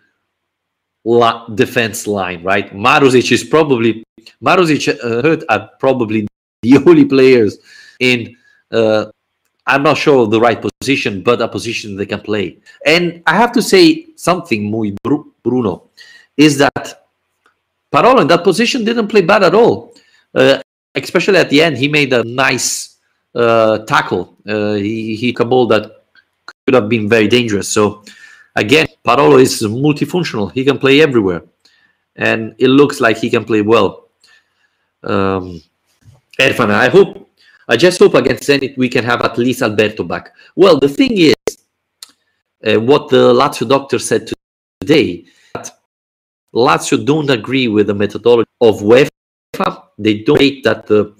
la- 1.03 1.47
defense 1.49 2.07
line, 2.07 2.43
right? 2.43 2.73
Marusic 2.73 3.31
is 3.31 3.43
probably, 3.43 4.03
Marusic, 4.41 4.87
uh, 4.89 5.21
Hoedt 5.21 5.43
are 5.49 5.69
probably 5.79 6.27
the 6.61 6.77
only 6.85 7.05
players 7.05 7.57
in, 7.99 8.35
uh, 8.71 9.05
I'm 9.65 9.83
not 9.83 9.97
sure 9.97 10.23
of 10.23 10.31
the 10.31 10.39
right 10.39 10.61
position, 10.79 11.23
but 11.23 11.41
a 11.41 11.47
position 11.47 11.95
they 11.95 12.05
can 12.05 12.21
play. 12.21 12.57
And 12.85 13.23
I 13.27 13.35
have 13.35 13.51
to 13.53 13.61
say 13.61 14.07
something, 14.15 14.69
muy 14.69 14.95
Bruno, 15.43 15.89
is 16.37 16.57
that 16.57 17.02
Parolo 17.93 18.21
in 18.21 18.27
that 18.27 18.43
position 18.43 18.83
didn't 18.83 19.07
play 19.07 19.21
bad 19.21 19.43
at 19.43 19.53
all. 19.53 19.93
Uh, 20.33 20.59
especially 20.95 21.37
at 21.37 21.49
the 21.49 21.61
end, 21.61 21.77
he 21.77 21.87
made 21.87 22.11
a 22.11 22.23
nice 22.23 22.97
uh, 23.35 23.77
tackle. 23.79 24.35
Uh, 24.47 24.73
he, 24.73 25.15
he 25.15 25.35
a 25.39 25.45
ball 25.45 25.67
that 25.67 26.03
could 26.45 26.73
have 26.73 26.89
been 26.89 27.07
very 27.07 27.27
dangerous. 27.27 27.69
So 27.69 28.03
again, 28.55 28.87
Parolo 29.05 29.39
is 29.39 29.61
multifunctional. 29.61 30.51
He 30.51 30.65
can 30.65 30.79
play 30.79 31.01
everywhere, 31.01 31.43
and 32.15 32.55
it 32.57 32.69
looks 32.69 32.99
like 32.99 33.17
he 33.17 33.29
can 33.29 33.45
play 33.45 33.61
well. 33.61 34.07
Um, 35.03 35.61
Erfan, 36.39 36.71
I 36.71 36.89
hope, 36.89 37.29
I 37.67 37.77
just 37.77 37.99
hope 37.99 38.15
against 38.15 38.49
Zenit 38.49 38.75
we 38.75 38.89
can 38.89 39.03
have 39.03 39.21
at 39.21 39.37
least 39.37 39.61
Alberto 39.61 40.03
back. 40.03 40.33
Well, 40.55 40.79
the 40.79 40.89
thing 40.89 41.11
is, 41.15 41.35
uh, 42.65 42.79
what 42.79 43.09
the 43.09 43.33
Lazio 43.33 43.67
doctor 43.67 43.99
said 43.99 44.31
today 44.79 45.25
Lazio 46.53 47.03
don't 47.03 47.29
agree 47.29 47.67
with 47.67 47.87
the 47.87 47.93
methodology 47.93 48.49
of 48.61 48.79
UEFA. 48.81 49.09
They 49.97 50.19
don't 50.19 50.37
think 50.37 50.63
that 50.63 50.85
the 50.87 51.15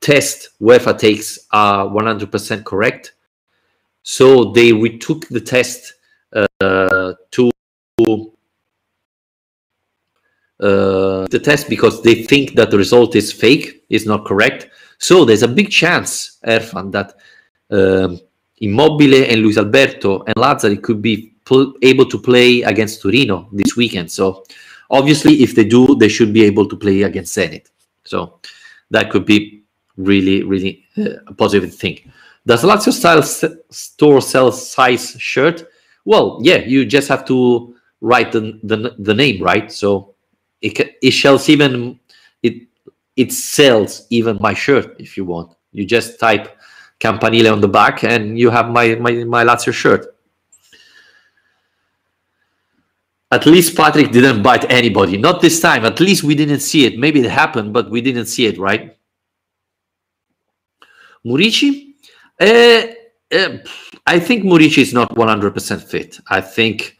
test 0.00 0.50
UEFA 0.60 0.98
takes 0.98 1.38
are 1.52 1.86
100% 1.86 2.64
correct. 2.64 3.14
So 4.02 4.52
they 4.52 4.72
retook 4.72 5.26
the 5.28 5.40
test 5.40 5.94
uh, 6.32 7.14
to 7.32 7.50
uh, 10.58 11.26
the 11.28 11.40
test 11.42 11.68
because 11.68 12.02
they 12.02 12.22
think 12.22 12.54
that 12.54 12.70
the 12.70 12.78
result 12.78 13.14
is 13.16 13.32
fake, 13.32 13.84
is 13.90 14.06
not 14.06 14.24
correct. 14.24 14.68
So 14.98 15.24
there's 15.24 15.42
a 15.42 15.48
big 15.48 15.70
chance, 15.70 16.38
Erfan, 16.46 16.92
that 16.92 17.14
um, 17.70 18.20
Immobile 18.58 19.24
and 19.24 19.42
Luis 19.42 19.58
Alberto 19.58 20.22
and 20.22 20.34
Lazzari 20.36 20.82
could 20.82 21.02
be 21.02 21.34
able 21.82 22.06
to 22.06 22.18
play 22.18 22.62
against 22.62 23.02
Torino 23.02 23.48
this 23.52 23.76
weekend. 23.76 24.10
So 24.10 24.44
Obviously, 24.90 25.42
if 25.42 25.54
they 25.54 25.64
do, 25.64 25.94
they 25.96 26.08
should 26.08 26.32
be 26.32 26.44
able 26.44 26.66
to 26.68 26.76
play 26.76 27.02
against 27.02 27.36
Zenit. 27.36 27.66
So 28.04 28.40
that 28.90 29.10
could 29.10 29.24
be 29.24 29.64
really, 29.96 30.42
really 30.42 30.84
uh, 30.96 31.20
a 31.26 31.34
positive 31.34 31.74
thing. 31.74 32.12
Does 32.46 32.62
Lazio 32.62 32.92
style 32.92 33.22
store 33.70 34.20
sell 34.20 34.52
size 34.52 35.16
shirt? 35.18 35.68
Well, 36.04 36.38
yeah, 36.42 36.58
you 36.58 36.84
just 36.84 37.08
have 37.08 37.24
to 37.26 37.74
write 38.00 38.30
the, 38.30 38.60
the, 38.62 38.94
the 38.98 39.14
name, 39.14 39.42
right? 39.42 39.70
So 39.72 40.14
it, 40.62 40.96
it 41.02 41.12
sells 41.12 41.48
even 41.48 41.98
it 42.42 42.68
it 43.16 43.32
sells 43.32 44.06
even 44.10 44.38
my 44.40 44.54
shirt 44.54 44.96
if 45.00 45.16
you 45.16 45.24
want. 45.24 45.56
You 45.72 45.84
just 45.84 46.20
type 46.20 46.56
Campanile 47.00 47.52
on 47.52 47.60
the 47.60 47.68
back 47.68 48.04
and 48.04 48.38
you 48.38 48.50
have 48.50 48.68
my 48.68 48.94
my, 48.94 49.24
my 49.24 49.44
Lazio 49.44 49.72
shirt. 49.72 50.15
At 53.30 53.44
least 53.44 53.76
Patrick 53.76 54.12
didn't 54.12 54.42
bite 54.42 54.70
anybody. 54.70 55.16
Not 55.16 55.40
this 55.40 55.60
time. 55.60 55.84
At 55.84 55.98
least 55.98 56.22
we 56.22 56.34
didn't 56.34 56.60
see 56.60 56.86
it. 56.86 56.98
Maybe 56.98 57.20
it 57.20 57.30
happened, 57.30 57.72
but 57.72 57.90
we 57.90 58.00
didn't 58.00 58.26
see 58.26 58.46
it, 58.46 58.58
right? 58.58 58.96
Muriqi? 61.26 61.94
Uh, 62.40 62.86
uh, 63.34 63.58
I 64.06 64.20
think 64.20 64.44
Muriqi 64.44 64.78
is 64.78 64.94
not 64.94 65.10
100% 65.16 65.82
fit. 65.82 66.20
I 66.28 66.40
think, 66.40 66.96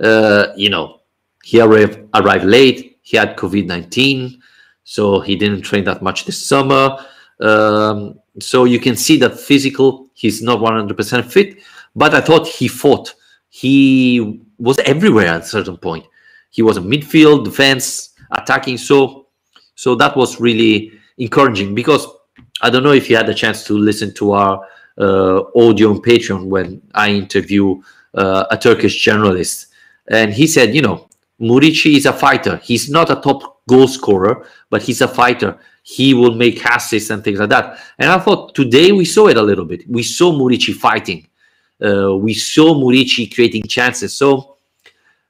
uh, 0.00 0.48
you 0.56 0.68
know, 0.68 1.00
he 1.44 1.60
arrived, 1.60 2.00
arrived 2.14 2.44
late. 2.44 2.98
He 3.02 3.16
had 3.16 3.36
COVID 3.36 3.66
19, 3.66 4.42
so 4.84 5.20
he 5.20 5.36
didn't 5.36 5.62
train 5.62 5.84
that 5.84 6.02
much 6.02 6.24
this 6.24 6.44
summer. 6.44 6.98
Um, 7.40 8.18
so 8.40 8.64
you 8.64 8.80
can 8.80 8.96
see 8.96 9.16
that 9.18 9.38
physical, 9.38 10.10
he's 10.14 10.42
not 10.42 10.58
100% 10.58 11.24
fit. 11.30 11.58
But 11.94 12.14
I 12.14 12.20
thought 12.20 12.48
he 12.48 12.68
fought. 12.68 13.14
He 13.48 14.42
was 14.58 14.78
everywhere 14.80 15.28
at 15.28 15.42
a 15.42 15.46
certain 15.46 15.76
point. 15.76 16.06
He 16.50 16.62
was 16.62 16.76
a 16.76 16.80
midfield, 16.80 17.44
defense, 17.44 18.14
attacking. 18.30 18.78
So, 18.78 19.26
so 19.74 19.94
that 19.96 20.16
was 20.16 20.40
really 20.40 20.92
encouraging 21.18 21.74
because 21.74 22.06
I 22.60 22.70
don't 22.70 22.82
know 22.82 22.92
if 22.92 23.08
you 23.08 23.16
had 23.16 23.28
a 23.28 23.34
chance 23.34 23.64
to 23.64 23.74
listen 23.74 24.14
to 24.14 24.32
our 24.32 24.66
uh, 24.98 25.42
audio 25.54 25.90
on 25.90 25.98
Patreon 25.98 26.46
when 26.46 26.82
I 26.94 27.10
interview 27.10 27.80
uh, 28.14 28.46
a 28.50 28.56
Turkish 28.56 29.00
journalist, 29.00 29.68
and 30.08 30.32
he 30.32 30.46
said, 30.46 30.74
you 30.74 30.82
know, 30.82 31.08
Muriqi 31.40 31.96
is 31.96 32.06
a 32.06 32.12
fighter. 32.12 32.56
He's 32.56 32.90
not 32.90 33.10
a 33.10 33.16
top 33.16 33.64
goal 33.68 33.86
scorer, 33.86 34.46
but 34.70 34.82
he's 34.82 35.00
a 35.00 35.08
fighter. 35.08 35.58
He 35.82 36.14
will 36.14 36.34
make 36.34 36.64
assists 36.64 37.10
and 37.10 37.22
things 37.22 37.38
like 37.38 37.50
that. 37.50 37.78
And 37.98 38.10
I 38.10 38.18
thought 38.18 38.54
today 38.54 38.90
we 38.92 39.04
saw 39.04 39.28
it 39.28 39.36
a 39.36 39.42
little 39.42 39.64
bit. 39.64 39.88
We 39.88 40.02
saw 40.02 40.32
Muriqi 40.32 40.74
fighting. 40.74 41.28
Uh, 41.84 42.16
we 42.16 42.34
saw 42.34 42.74
Muriqi 42.74 43.32
creating 43.34 43.62
chances. 43.64 44.12
So 44.12 44.56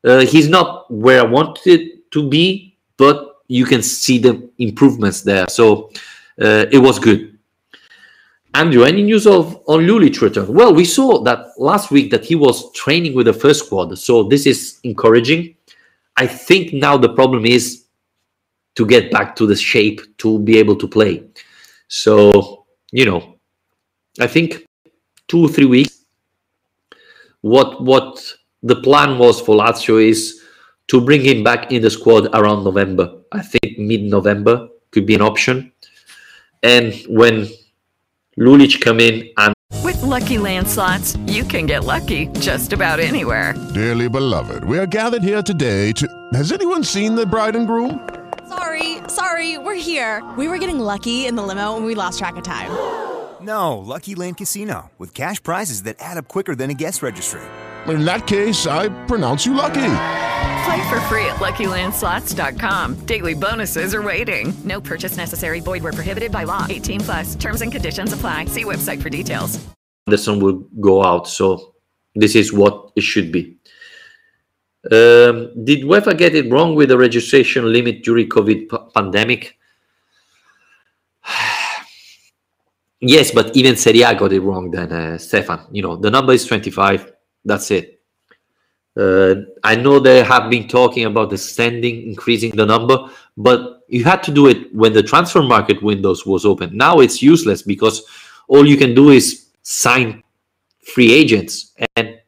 uh, 0.05 0.21
he's 0.21 0.49
not 0.49 0.91
where 0.91 1.21
I 1.21 1.25
wanted 1.25 2.11
to 2.11 2.29
be, 2.29 2.77
but 2.97 3.43
you 3.49 3.65
can 3.65 3.83
see 3.83 4.19
the 4.19 4.51
improvements 4.59 5.23
there. 5.23 5.49
So 5.49 5.91
uh, 6.41 6.67
it 6.71 6.79
was 6.79 6.99
good. 6.99 7.39
Andrew, 8.55 8.85
any 8.85 9.03
news 9.03 9.27
of 9.27 9.63
on 9.67 9.81
Lulic 9.81 10.21
return? 10.21 10.53
Well, 10.53 10.75
we 10.75 10.85
saw 10.85 11.23
that 11.23 11.49
last 11.59 11.91
week 11.91 12.11
that 12.11 12.25
he 12.25 12.35
was 12.35 12.73
training 12.73 13.15
with 13.15 13.27
the 13.27 13.33
first 13.33 13.67
squad, 13.67 13.97
so 13.99 14.23
this 14.23 14.47
is 14.47 14.81
encouraging. 14.85 15.55
I 16.17 16.27
think 16.27 16.73
now 16.73 16.97
the 16.97 17.11
problem 17.11 17.45
is 17.45 17.85
to 18.75 18.87
get 18.87 19.11
back 19.11 19.37
to 19.37 19.47
the 19.47 19.55
shape 19.55 20.01
to 20.19 20.39
be 20.41 20.57
able 20.59 20.77
to 20.77 20.89
play. 20.89 21.25
So 21.89 22.65
you 22.91 23.05
know, 23.05 23.37
I 24.19 24.27
think 24.27 24.67
two 25.29 25.45
or 25.45 25.49
three 25.49 25.67
weeks. 25.67 25.98
What 27.43 27.83
what 27.83 28.35
the 28.63 28.77
plan 28.77 29.19
was 29.19 29.41
for 29.41 29.57
Lazio 29.57 30.03
is 30.03 30.43
to 30.89 31.01
bring 31.01 31.23
him 31.23 31.45
back 31.45 31.71
in 31.71 31.83
the 31.83 31.91
squad 31.91 32.29
around 32.35 32.65
November. 32.65 33.13
I 33.31 33.43
think 33.43 33.79
mid 33.79 34.03
November 34.03 34.69
could 34.91 35.07
be 35.07 35.15
an 35.15 35.23
option. 35.23 35.73
And 36.63 36.95
when 37.09 37.49
Lulic 38.39 38.81
come 38.81 38.99
in 39.01 39.31
and 39.37 39.55
With 39.85 40.03
Lucky 40.03 40.39
Land 40.39 40.67
slots, 40.67 41.17
you 41.27 41.45
can 41.45 41.67
get 41.67 41.85
lucky 41.85 42.27
just 42.41 42.73
about 42.73 42.99
anywhere. 42.99 43.55
Dearly 43.75 44.09
beloved, 44.09 44.65
we 44.65 44.79
are 44.79 44.87
gathered 44.87 45.23
here 45.23 45.43
today 45.43 45.93
to. 45.93 46.09
Has 46.33 46.51
anyone 46.51 46.83
seen 46.83 47.15
the 47.15 47.27
bride 47.27 47.55
and 47.55 47.67
groom? 47.67 48.09
Sorry, 48.49 48.99
sorry, 49.09 49.59
we're 49.59 49.75
here. 49.75 50.25
We 50.37 50.49
were 50.49 50.59
getting 50.59 50.81
lucky 50.81 51.27
in 51.27 51.37
the 51.37 51.43
limo 51.43 51.77
and 51.77 51.85
we 51.85 51.95
lost 51.95 52.19
track 52.19 52.37
of 52.37 52.43
time. 52.43 52.71
No, 53.49 53.79
Lucky 53.79 54.15
Land 54.15 54.37
Casino, 54.37 54.91
with 54.99 55.15
cash 55.15 55.43
prizes 55.43 55.85
that 55.85 55.97
add 56.01 56.19
up 56.19 56.29
quicker 56.29 56.55
than 56.55 56.69
a 56.69 56.75
guest 56.75 57.03
registry. 57.03 57.41
In 57.87 58.05
that 58.05 58.27
case, 58.27 58.67
I 58.67 58.91
pronounce 59.07 59.47
you 59.47 59.55
lucky. 59.55 59.95
Play 60.67 60.89
for 60.91 61.01
free 61.09 61.25
at 61.25 61.37
LuckyLandSlots.com. 61.37 63.07
Daily 63.07 63.35
bonuses 63.35 63.95
are 63.95 64.03
waiting. 64.03 64.53
No 64.65 64.83
purchase 64.83 65.17
necessary. 65.17 65.61
Void 65.61 65.83
where 65.83 65.95
prohibited 65.95 66.31
by 66.31 66.45
law. 66.45 66.67
18 66.69 67.01
plus. 67.01 67.35
Terms 67.37 67.63
and 67.63 67.73
conditions 67.73 68.13
apply. 68.13 68.45
See 68.47 68.65
website 68.65 69.01
for 69.01 69.09
details. 69.09 69.59
Anderson 70.07 70.41
will 70.41 70.67
go 70.81 71.03
out. 71.03 71.27
So 71.27 71.75
this 72.15 72.35
is 72.35 72.53
what 72.53 72.93
it 72.97 73.03
should 73.03 73.33
be. 73.33 73.57
Um, 74.93 75.65
did 75.65 75.85
UEFA 75.85 76.19
get 76.19 76.35
it 76.35 76.53
wrong 76.53 76.75
with 76.75 76.91
the 76.91 76.99
registration 76.99 77.73
limit 77.73 78.05
during 78.05 78.29
COVID 78.29 78.69
p- 78.69 78.79
pandemic? 78.95 79.57
yes, 83.01 83.31
but 83.31 83.57
even 83.57 83.77
Serie 83.77 84.03
A 84.03 84.15
got 84.15 84.33
it 84.33 84.41
wrong 84.41 84.71
then, 84.71 84.93
uh, 84.93 85.19
Stefan. 85.19 85.67
You 85.73 85.83
know, 85.83 85.97
the 85.97 86.11
number 86.11 86.33
is 86.33 86.45
25. 86.47 87.13
That's 87.45 87.71
it. 87.71 88.01
Uh, 88.97 89.43
I 89.63 89.77
know 89.77 90.01
they 90.01 90.25
have 90.25 90.51
been 90.51 90.67
talking 90.67 91.05
about 91.05 91.31
the 91.31 91.37
extending, 91.37 92.09
increasing 92.09 92.51
the 92.51 92.67
number, 92.67 93.09
but 93.37 93.83
you 93.89 94.03
had 94.03 94.25
to 94.25 94.33
do 94.33 94.49
it 94.49 94.75
when 94.75 94.93
the 94.93 95.03
transfer 95.03 95.43
market 95.43 95.81
windows 95.83 96.27
was 96.27 96.45
open. 96.45 96.77
Now 96.77 96.99
it's 96.99 97.23
useless 97.23 97.63
because 97.63 98.03
all 98.49 98.67
you 98.67 98.77
can 98.77 98.95
do 98.95 99.11
is 99.11 99.51
sign 99.63 100.23
free 100.81 101.13
agents. 101.13 101.75
And 101.95 102.19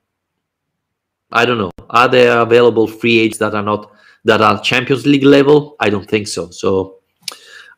I 1.33 1.45
don't 1.45 1.59
know, 1.59 1.73
are 1.91 2.09
there 2.09 2.41
available 2.41 2.87
free 2.87 3.19
agents 3.19 3.39
that 3.39 3.55
are 3.55 3.63
not 3.63 3.93
that 4.25 4.41
are 4.41 4.61
Champions 4.61 5.07
League 5.07 5.25
level? 5.25 5.77
I 5.81 5.91
don't 5.91 6.09
think 6.09 6.29
so. 6.29 6.51
So 6.51 6.99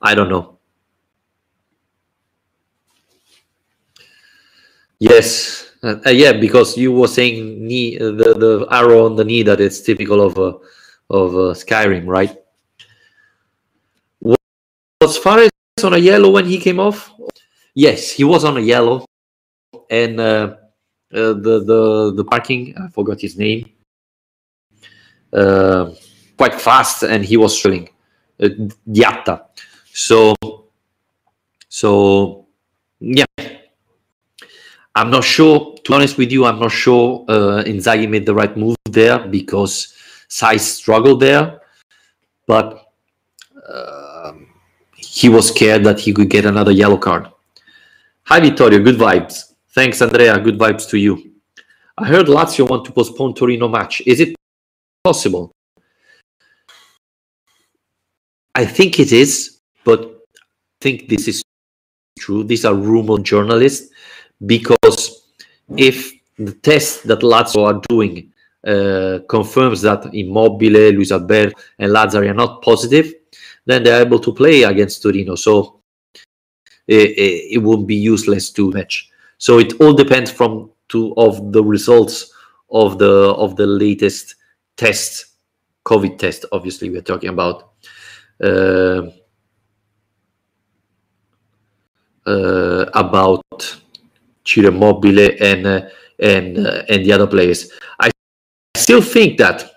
I 0.03 0.15
don't 0.15 0.29
know. 0.29 0.52
Yes, 5.03 5.67
uh, 5.83 5.97
uh, 6.07 6.11
yeah, 6.11 6.31
because 6.33 6.79
you 6.79 6.93
were 6.93 7.09
saying 7.09 7.67
knee, 7.67 7.99
uh, 7.99 8.15
the 8.15 8.29
the 8.39 8.53
arrow 8.71 9.05
on 9.07 9.17
the 9.17 9.25
knee 9.25 9.43
that 9.43 9.59
it's 9.61 9.81
typical 9.83 10.23
of 10.23 10.39
uh, 10.39 10.55
of 11.11 11.35
uh, 11.35 11.59
Skyrim, 11.59 12.07
right? 12.07 12.31
Was 14.23 15.19
Fares 15.19 15.51
on 15.83 15.95
a 15.95 15.99
yellow 15.99 16.31
when 16.31 16.47
he 16.47 16.57
came 16.57 16.79
off? 16.79 17.11
Yes, 17.75 18.13
he 18.13 18.23
was 18.23 18.45
on 18.45 18.57
a 18.59 18.61
yellow, 18.61 19.05
and 19.91 20.21
uh, 20.21 20.55
the 21.11 21.35
the 21.67 22.13
the 22.15 22.25
parking 22.25 22.79
I 22.79 22.87
forgot 22.87 23.21
his 23.21 23.37
name. 23.37 23.67
Quite 26.39 26.61
fast, 26.61 27.03
and 27.03 27.25
he 27.25 27.37
was 27.37 27.59
struggling. 27.59 27.89
Uh, 28.41 28.49
Diatta. 28.87 29.47
So, 29.93 30.35
so 31.69 32.47
yeah, 33.01 33.27
I'm 34.95 35.11
not 35.11 35.25
sure. 35.25 35.75
To 35.77 35.91
be 35.91 35.95
honest 35.95 36.19
with 36.19 36.31
you, 36.31 36.45
I'm 36.45 36.61
not 36.61 36.71
sure 36.71 37.25
uh, 37.29 37.63
Inzaghi 37.65 38.09
made 38.09 38.27
the 38.27 38.35
right 38.35 38.55
move 38.57 38.77
there 38.85 39.19
because 39.19 39.95
size 40.29 40.75
struggled 40.75 41.21
there, 41.21 41.61
but 42.47 42.93
um 43.69 44.49
he 44.97 45.29
was 45.29 45.49
scared 45.49 45.85
that 45.85 46.01
he 46.01 46.13
could 46.13 46.31
get 46.31 46.45
another 46.47 46.71
yellow 46.71 46.97
card. 46.97 47.29
Hi 48.25 48.41
Vittorio, 48.41 48.83
good 48.83 48.97
vibes. 48.97 49.55
Thanks 49.75 50.01
Andrea, 50.01 50.39
good 50.39 50.59
vibes 50.59 50.89
to 50.91 50.99
you. 50.99 51.33
I 51.99 52.07
heard 52.07 52.27
Lazio 52.27 52.69
want 52.69 52.85
to 52.87 52.93
postpone 52.93 53.35
Torino 53.35 53.69
match. 53.69 54.01
Is 54.07 54.21
it 54.21 54.35
possible? 55.05 55.53
I 58.55 58.65
think 58.65 59.01
it 59.01 59.13
is, 59.13 59.61
but 59.85 60.01
I 60.03 60.81
think 60.81 61.09
this 61.09 61.29
is 61.29 61.43
true. 62.19 62.45
These 62.45 62.65
are 62.65 62.75
rumor 62.75 63.19
journalists 63.19 63.92
because 64.47 65.27
if 65.77 66.13
the 66.39 66.53
test 66.53 67.07
that 67.07 67.21
Lazio 67.21 67.65
are 67.67 67.81
doing 67.89 68.33
uh, 68.67 69.21
confirms 69.29 69.83
that 69.83 70.15
Immobile, 70.15 70.93
Luis 70.93 71.13
Alberto, 71.13 71.55
and 71.79 71.93
Lazzari 71.93 72.31
are 72.31 72.35
not 72.35 72.63
positive, 72.63 73.13
then 73.67 73.83
they're 73.83 74.03
able 74.03 74.19
to 74.19 74.33
play 74.33 74.63
against 74.63 75.03
Torino. 75.03 75.35
So 75.35 75.81
it, 76.87 77.11
it, 77.11 77.55
it 77.55 77.87
be 77.87 77.95
useless 77.95 78.51
to 78.53 78.71
match. 78.73 79.11
So 79.39 79.59
it 79.59 79.81
all 79.81 79.93
depends 79.93 80.31
from 80.31 80.71
to 80.89 81.15
of 81.17 81.53
the 81.53 81.63
results 81.65 82.33
of 82.71 82.99
the 82.99 83.35
of 83.35 83.57
the 83.57 83.67
latest 83.67 84.37
test, 84.77 85.27
COVID 85.85 86.19
test. 86.19 86.45
Obviously, 86.53 86.91
we're 86.91 87.03
talking 87.03 87.31
about. 87.31 87.73
Uh, 88.43 89.11
uh, 92.27 92.87
about 92.95 93.43
Ciro 94.45 94.69
Immobile 94.69 95.37
and 95.41 95.67
uh, 95.67 95.83
and 96.19 96.59
uh, 96.59 96.83
and 96.89 97.05
the 97.05 97.13
other 97.13 97.27
players. 97.27 97.71
I 97.99 98.11
still 98.77 99.03
think 99.03 99.39
that 99.39 99.71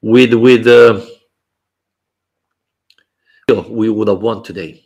with 0.00 0.34
with 0.34 0.66
uh, 0.66 1.00
we 3.68 3.88
would 3.88 4.08
have 4.08 4.20
won 4.20 4.42
today. 4.42 4.84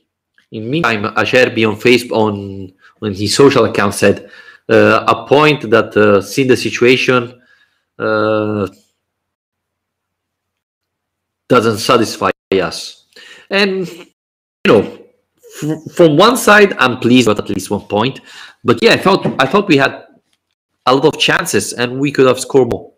In 0.51 0.71
meantime, 0.71 1.05
Acerbi 1.15 1.67
on 1.69 1.77
Facebook 1.77 2.13
on 2.13 2.73
on 3.03 3.15
his 3.15 3.35
social 3.35 3.65
account 3.65 3.95
said 3.95 4.31
uh, 4.69 5.05
a 5.09 5.27
point 5.27 5.69
that 5.71 5.97
uh, 5.97 6.21
seeing 6.21 6.49
the 6.49 6.57
situation 6.57 7.41
uh, 7.99 8.67
doesn't 11.49 11.79
satisfy 11.79 12.31
us, 12.53 13.05
and 13.51 13.89
you 13.89 14.69
know 14.69 15.02
from 15.95 16.17
one 16.17 16.37
side, 16.37 16.75
I'm 16.79 16.99
pleased 16.99 17.29
with 17.29 17.39
at 17.39 17.49
least 17.49 17.71
one 17.71 17.83
point. 17.83 18.21
But 18.65 18.79
yeah, 18.83 18.93
I 18.95 18.99
thought 18.99 19.27
I 19.41 19.47
thought 19.47 19.69
we 19.69 19.77
had 19.77 20.05
a 20.87 20.95
lot 20.95 21.05
of 21.15 21.19
chances 21.21 21.73
and 21.75 22.01
we 22.01 22.11
could 22.13 22.27
have 22.27 22.41
scored 22.41 22.71
more. 22.71 22.93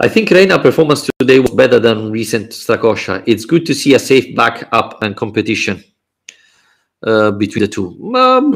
I 0.00 0.08
think 0.08 0.30
Reina 0.30 0.58
performance 0.58 1.08
today 1.20 1.38
was 1.40 1.52
better 1.52 1.78
than 1.78 2.10
recent 2.10 2.50
Strakosha. 2.50 3.22
It's 3.26 3.44
good 3.44 3.64
to 3.66 3.74
see 3.74 3.94
a 3.94 3.98
safe 3.98 4.36
back 4.36 4.68
up 4.72 5.02
and 5.02 5.16
competition. 5.16 5.82
uh, 7.06 7.30
between 7.32 7.62
the 7.62 7.68
two. 7.68 8.14
Um, 8.16 8.54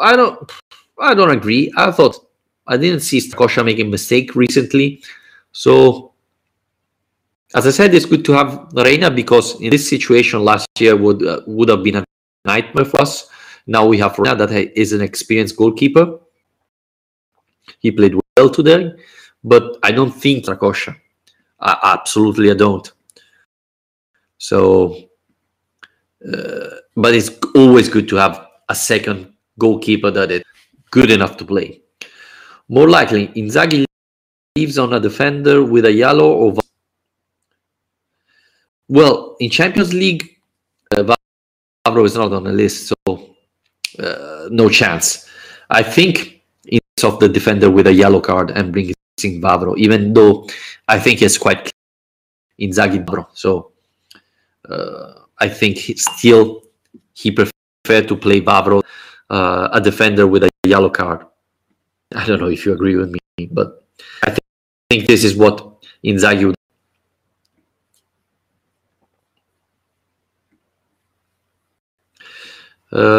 I 0.00 0.16
don't. 0.16 0.50
I 0.98 1.14
don't 1.14 1.30
agree. 1.30 1.72
I 1.76 1.90
thought 1.90 2.16
I 2.66 2.76
didn't 2.76 3.00
see 3.00 3.18
Strakosha 3.20 3.64
making 3.64 3.90
mistake 3.90 4.34
recently, 4.34 5.02
so 5.52 6.13
as 7.54 7.66
I 7.66 7.70
said, 7.70 7.94
it's 7.94 8.04
good 8.04 8.24
to 8.24 8.32
have 8.32 8.68
Reina 8.74 9.10
because 9.10 9.60
in 9.60 9.70
this 9.70 9.88
situation 9.88 10.44
last 10.44 10.66
year 10.78 10.96
would 10.96 11.24
uh, 11.24 11.40
would 11.46 11.68
have 11.68 11.84
been 11.84 11.96
a 11.96 12.04
nightmare 12.44 12.84
for 12.84 13.00
us. 13.00 13.28
Now 13.66 13.86
we 13.86 13.96
have 13.98 14.18
Reina 14.18 14.46
that 14.46 14.50
is 14.76 14.92
an 14.92 15.00
experienced 15.00 15.56
goalkeeper. 15.56 16.18
He 17.78 17.92
played 17.92 18.14
well 18.36 18.50
today, 18.50 18.92
but 19.44 19.78
I 19.82 19.92
don't 19.92 20.10
think 20.10 20.44
Strakosha. 20.44 20.96
I, 21.60 21.78
absolutely, 21.94 22.50
I 22.50 22.54
don't. 22.54 22.90
So, 24.38 25.08
uh, 26.26 26.70
but 26.96 27.14
it's 27.14 27.30
always 27.54 27.88
good 27.88 28.08
to 28.08 28.16
have 28.16 28.46
a 28.68 28.74
second 28.74 29.32
goalkeeper 29.58 30.10
that 30.10 30.32
is 30.32 30.42
good 30.90 31.10
enough 31.10 31.36
to 31.36 31.44
play. 31.44 31.82
More 32.68 32.90
likely, 32.90 33.28
Inzaghi 33.28 33.84
leaves 34.56 34.76
on 34.76 34.92
a 34.92 35.00
defender 35.00 35.64
with 35.64 35.84
a 35.84 35.92
yellow 35.92 36.32
or 36.32 36.52
well, 38.88 39.36
in 39.40 39.50
Champions 39.50 39.92
League, 39.92 40.38
uh, 40.96 41.16
Vavro 41.86 42.04
is 42.04 42.14
not 42.14 42.32
on 42.32 42.44
the 42.44 42.52
list, 42.52 42.88
so 42.88 43.34
uh, 43.98 44.48
no 44.50 44.68
chance. 44.68 45.28
I 45.70 45.82
think 45.82 46.42
it's 46.64 47.04
of 47.04 47.20
the 47.20 47.28
defender 47.28 47.70
with 47.70 47.86
a 47.86 47.92
yellow 47.92 48.20
card 48.20 48.50
and 48.50 48.72
bringing 48.72 48.94
Vavro, 49.22 49.76
even 49.78 50.12
though 50.12 50.48
I 50.88 50.98
think 50.98 51.22
it's 51.22 51.38
quite 51.38 51.72
in 52.58 52.70
Inzaghi 52.70 53.04
Vavro. 53.04 53.26
So 53.32 53.72
uh, 54.68 55.14
I 55.38 55.48
think 55.48 55.78
he 55.78 55.94
still 55.94 56.62
he 57.14 57.30
preferred 57.30 58.08
to 58.08 58.16
play 58.16 58.40
Vavro, 58.40 58.82
uh, 59.30 59.68
a 59.72 59.80
defender 59.80 60.26
with 60.26 60.44
a 60.44 60.50
yellow 60.66 60.90
card. 60.90 61.24
I 62.14 62.26
don't 62.26 62.40
know 62.40 62.48
if 62.48 62.66
you 62.66 62.72
agree 62.72 62.96
with 62.96 63.10
me, 63.10 63.46
but 63.50 63.84
I 64.22 64.30
think, 64.30 64.44
I 64.90 64.94
think 64.94 65.06
this 65.06 65.24
is 65.24 65.36
what 65.36 65.82
Inzaghi 66.04 66.53
Uh, 72.94 73.18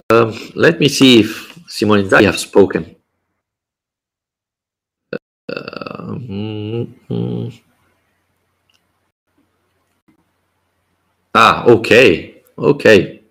let 0.56 0.80
me 0.80 0.88
see 0.88 1.20
if 1.20 1.60
Simone 1.68 2.06
Inzaghi 2.06 2.24
have 2.24 2.40
spoken. 2.40 2.96
Uh, 5.50 6.16
mm-hmm. 6.16 7.50
Ah, 11.36 11.66
okay, 11.66 12.42
okay. 12.58 13.22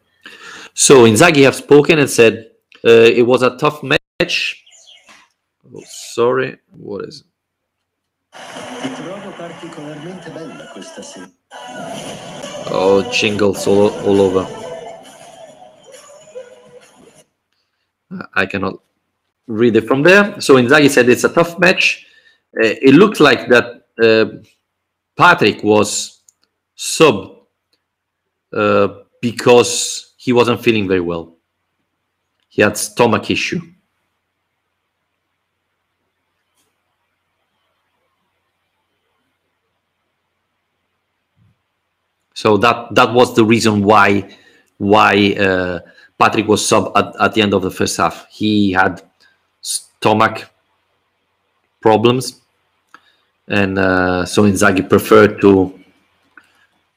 So 0.74 1.06
Inzaghi 1.06 1.44
have 1.44 1.54
spoken 1.54 1.98
and 1.98 2.10
said 2.10 2.50
uh, 2.84 3.08
it 3.08 3.26
was 3.26 3.42
a 3.42 3.56
tough 3.56 3.82
match. 3.82 4.62
Oh, 5.74 5.82
sorry, 5.86 6.58
what 6.76 7.06
is 7.08 7.24
it? 7.24 7.26
Oh, 12.66 13.08
jingles 13.10 13.66
all, 13.66 13.88
all 14.04 14.20
over. 14.20 14.63
I 18.34 18.46
cannot 18.46 18.80
read 19.46 19.76
it 19.76 19.86
from 19.86 20.02
there. 20.02 20.40
So 20.40 20.54
Inzaghi 20.56 20.90
said 20.90 21.08
it's 21.08 21.24
a 21.24 21.28
tough 21.28 21.58
match. 21.58 22.06
Uh, 22.56 22.74
it 22.82 22.94
looked 22.94 23.20
like 23.20 23.48
that 23.48 23.86
uh, 24.02 24.26
Patrick 25.16 25.62
was 25.62 26.22
sub 26.74 27.36
uh, 28.52 28.88
because 29.20 30.14
he 30.16 30.32
wasn't 30.32 30.62
feeling 30.62 30.88
very 30.88 31.00
well. 31.00 31.36
He 32.48 32.62
had 32.62 32.76
stomach 32.76 33.30
issue. 33.30 33.60
So 42.34 42.56
that 42.58 42.94
that 42.94 43.12
was 43.14 43.34
the 43.34 43.44
reason 43.44 43.82
why 43.82 44.36
why 44.78 45.34
uh, 45.38 45.80
Patrick 46.18 46.46
was 46.46 46.66
sub 46.66 46.92
at, 46.96 47.14
at 47.20 47.34
the 47.34 47.42
end 47.42 47.54
of 47.54 47.62
the 47.62 47.70
first 47.70 47.96
half. 47.96 48.26
He 48.30 48.72
had 48.72 49.02
stomach 49.60 50.48
problems, 51.80 52.40
and 53.48 53.78
uh, 53.78 54.24
so 54.24 54.44
Inzaghi 54.44 54.88
preferred 54.88 55.40
to 55.40 55.78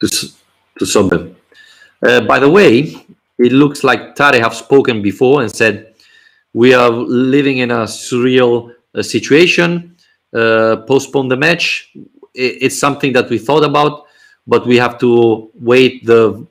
to 0.02 0.08
to 0.80 0.86
sub 0.86 1.12
him. 1.12 1.36
Uh, 2.02 2.22
by 2.22 2.40
the 2.40 2.50
way, 2.50 2.96
it 3.40 3.52
looks 3.52 3.84
like 3.84 4.16
Tare 4.16 4.40
have 4.40 4.54
spoken 4.54 5.02
before 5.02 5.42
and 5.42 5.52
said 5.52 5.94
we 6.54 6.74
are 6.74 6.90
living 6.90 7.58
in 7.58 7.72
a 7.72 7.84
surreal 7.84 8.74
uh, 8.94 9.02
situation. 9.02 9.96
Uh, 10.34 10.78
postpone 10.88 11.28
the 11.30 11.38
match. 11.38 11.90
It, 12.34 12.58
it's 12.62 12.78
something 12.78 13.14
that 13.14 13.30
we 13.30 13.40
thought 13.40 13.64
about, 13.64 14.06
but 14.46 14.68
we 14.68 14.78
have 14.78 15.00
to 15.00 15.50
wait 15.56 16.06
the 16.06 16.46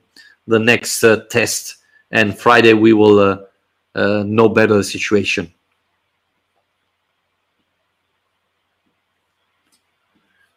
the 0.47 0.59
next 0.59 1.03
uh, 1.03 1.23
test 1.29 1.76
and 2.11 2.37
Friday 2.37 2.73
we 2.73 2.93
will 2.93 3.19
uh, 3.19 3.37
uh, 3.95 4.23
know 4.25 4.49
better 4.49 4.75
the 4.75 4.83
situation. 4.83 5.53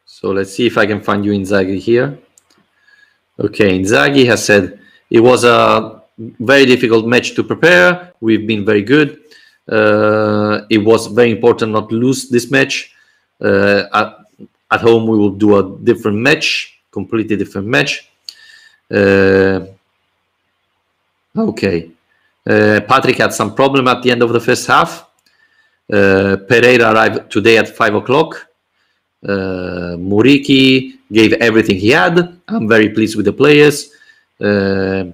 So 0.04 0.32
let's 0.32 0.52
see 0.52 0.66
if 0.66 0.76
I 0.76 0.84
can 0.84 1.00
find 1.00 1.24
you 1.24 1.32
Inzaghi 1.32 1.78
here. 1.78 2.18
Okay, 3.38 3.78
Inzaghi 3.78 4.26
has 4.26 4.44
said 4.44 4.78
it 5.08 5.20
was 5.20 5.44
a 5.44 6.02
very 6.18 6.66
difficult 6.66 7.06
match 7.06 7.34
to 7.34 7.42
prepare. 7.42 8.12
We've 8.20 8.46
been 8.46 8.64
very 8.64 8.82
good. 8.82 9.18
Uh, 9.66 10.62
it 10.68 10.78
was 10.78 11.06
very 11.06 11.30
important 11.30 11.72
not 11.72 11.88
to 11.88 11.94
lose 11.94 12.28
this 12.28 12.50
match. 12.50 12.94
Uh, 13.40 13.84
at, 13.94 14.18
at 14.70 14.80
home, 14.82 15.06
we 15.06 15.16
will 15.16 15.30
do 15.30 15.56
a 15.56 15.78
different 15.78 16.18
match, 16.18 16.80
completely 16.90 17.36
different 17.36 17.66
match. 17.66 18.10
Uh, 18.90 19.66
Okay. 21.36 21.90
Uh, 22.46 22.80
Patrick 22.88 23.18
had 23.18 23.32
some 23.32 23.54
problem 23.54 23.86
at 23.88 24.02
the 24.02 24.10
end 24.10 24.22
of 24.22 24.32
the 24.32 24.40
first 24.40 24.66
half. 24.66 25.06
Uh, 25.92 26.36
Pereira 26.48 26.92
arrived 26.92 27.30
today 27.30 27.58
at 27.58 27.68
five 27.68 27.94
o'clock. 27.94 28.46
Uh, 29.22 29.96
Muriqi 29.98 30.98
gave 31.12 31.32
everything 31.34 31.76
he 31.76 31.90
had. 31.90 32.40
I'm 32.48 32.68
very 32.68 32.88
pleased 32.88 33.16
with 33.16 33.26
the 33.26 33.32
players. 33.32 33.90
Uh, 34.40 35.04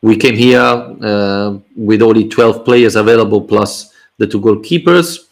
we 0.00 0.16
came 0.16 0.34
here 0.34 0.60
uh, 0.60 1.58
with 1.76 2.02
only 2.02 2.28
12 2.28 2.64
players 2.64 2.96
available 2.96 3.42
plus 3.42 3.92
the 4.18 4.26
two 4.26 4.40
goalkeepers. 4.40 5.26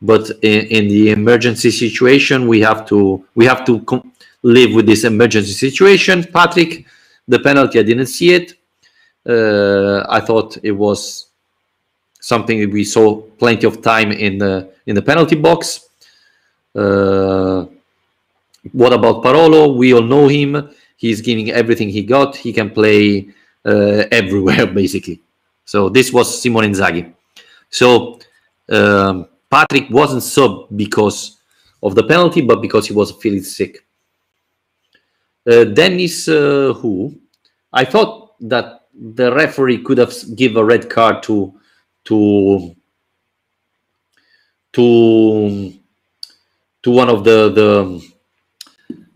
But 0.00 0.30
in, 0.42 0.66
in 0.66 0.88
the 0.88 1.10
emergency 1.10 1.70
situation, 1.70 2.46
we 2.46 2.60
have 2.60 2.86
to 2.86 3.24
we 3.34 3.46
have 3.46 3.64
to 3.66 3.84
live 4.42 4.72
with 4.74 4.86
this 4.86 5.04
emergency 5.04 5.52
situation. 5.52 6.24
Patrick, 6.24 6.86
the 7.26 7.40
penalty, 7.40 7.80
I 7.80 7.82
didn't 7.82 8.06
see 8.06 8.32
it 8.32 8.57
uh, 9.28 10.06
I 10.08 10.20
thought 10.20 10.56
it 10.62 10.72
was 10.72 11.26
something 12.20 12.60
that 12.60 12.70
we 12.70 12.84
saw 12.84 13.20
plenty 13.38 13.66
of 13.66 13.82
time 13.82 14.10
in 14.10 14.38
the 14.38 14.72
in 14.86 14.94
the 14.94 15.02
penalty 15.02 15.36
box. 15.36 15.88
Uh, 16.74 17.66
what 18.72 18.92
about 18.92 19.22
Parolo? 19.22 19.76
We 19.76 19.94
all 19.94 20.02
know 20.02 20.28
him. 20.28 20.70
He's 20.96 21.20
giving 21.20 21.50
everything 21.50 21.88
he 21.88 22.02
got. 22.02 22.36
He 22.36 22.52
can 22.52 22.70
play 22.70 23.28
uh, 23.64 24.04
everywhere 24.10 24.66
basically. 24.82 25.20
So 25.64 25.88
this 25.88 26.12
was 26.12 26.40
Simone 26.42 26.64
Inzaghi. 26.64 27.12
So 27.70 28.18
um, 28.70 29.28
Patrick 29.50 29.90
wasn't 29.90 30.22
sub 30.22 30.68
because 30.74 31.38
of 31.82 31.94
the 31.94 32.02
penalty, 32.02 32.40
but 32.40 32.60
because 32.60 32.88
he 32.88 32.94
was 32.94 33.12
feeling 33.12 33.42
sick. 33.42 33.84
Uh, 35.46 35.64
Dennis, 35.64 36.28
uh, 36.28 36.72
who 36.74 37.18
I 37.72 37.84
thought 37.84 38.34
that 38.40 38.77
the 39.00 39.32
referee 39.32 39.82
could 39.82 39.98
have 39.98 40.12
give 40.34 40.56
a 40.56 40.64
red 40.64 40.90
card 40.90 41.22
to 41.24 41.54
to 42.04 42.74
to 44.72 45.72
to 46.82 46.90
one 46.90 47.08
of 47.08 47.24
the 47.24 47.50
the 47.50 48.08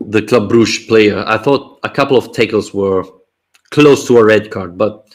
the 0.05 0.21
Club 0.21 0.49
Bruges 0.49 0.85
player. 0.85 1.23
I 1.27 1.37
thought 1.37 1.79
a 1.83 1.89
couple 1.89 2.17
of 2.17 2.33
tackles 2.33 2.73
were 2.73 3.03
close 3.71 4.05
to 4.07 4.17
a 4.17 4.25
red 4.25 4.51
card, 4.51 4.77
but 4.77 5.07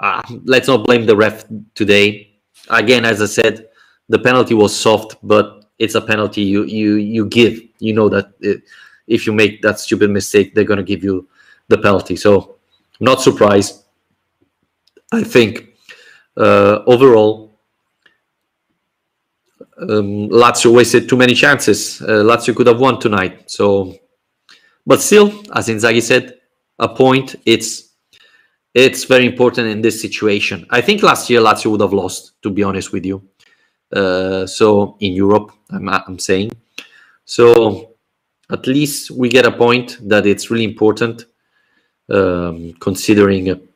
uh, 0.00 0.22
let's 0.44 0.68
not 0.68 0.84
blame 0.84 1.06
the 1.06 1.16
ref 1.16 1.44
today. 1.74 2.28
Again, 2.70 3.04
as 3.04 3.22
I 3.22 3.26
said, 3.26 3.68
the 4.08 4.18
penalty 4.18 4.54
was 4.54 4.76
soft, 4.78 5.16
but 5.22 5.64
it's 5.78 5.94
a 5.94 6.00
penalty 6.00 6.42
you 6.42 6.64
you 6.64 6.96
you 6.96 7.26
give. 7.26 7.60
You 7.78 7.92
know 7.94 8.08
that 8.08 8.32
it, 8.40 8.62
if 9.06 9.26
you 9.26 9.32
make 9.32 9.62
that 9.62 9.80
stupid 9.80 10.10
mistake, 10.10 10.54
they're 10.54 10.64
gonna 10.64 10.82
give 10.82 11.02
you 11.02 11.28
the 11.68 11.78
penalty. 11.78 12.16
So, 12.16 12.56
not 13.00 13.20
surprised. 13.20 13.81
I 15.12 15.22
think 15.22 15.74
uh, 16.36 16.82
overall, 16.86 17.60
um, 19.78 20.28
Lazio 20.30 20.74
wasted 20.74 21.08
too 21.08 21.16
many 21.16 21.34
chances. 21.34 22.00
Uh, 22.00 22.22
Lazio 22.24 22.56
could 22.56 22.66
have 22.66 22.80
won 22.80 22.98
tonight. 22.98 23.50
So, 23.50 23.94
but 24.86 25.02
still, 25.02 25.28
as 25.54 25.68
Inzaghi 25.68 26.02
said, 26.02 26.38
a 26.78 26.88
point. 26.88 27.36
It's 27.46 27.90
it's 28.74 29.04
very 29.04 29.26
important 29.26 29.68
in 29.68 29.82
this 29.82 30.00
situation. 30.00 30.66
I 30.70 30.80
think 30.80 31.02
last 31.02 31.28
year 31.28 31.40
Lazio 31.40 31.70
would 31.72 31.82
have 31.82 31.92
lost, 31.92 32.40
to 32.42 32.50
be 32.50 32.62
honest 32.62 32.90
with 32.92 33.04
you. 33.04 33.22
Uh, 33.92 34.46
so 34.46 34.96
in 35.00 35.12
Europe, 35.12 35.52
I'm, 35.70 35.88
I'm 35.90 36.18
saying. 36.18 36.52
So 37.26 37.96
at 38.50 38.66
least 38.66 39.10
we 39.10 39.28
get 39.28 39.44
a 39.44 39.52
point 39.52 39.98
that 40.08 40.26
it's 40.26 40.50
really 40.50 40.64
important, 40.64 41.26
um, 42.08 42.72
considering 42.80 43.71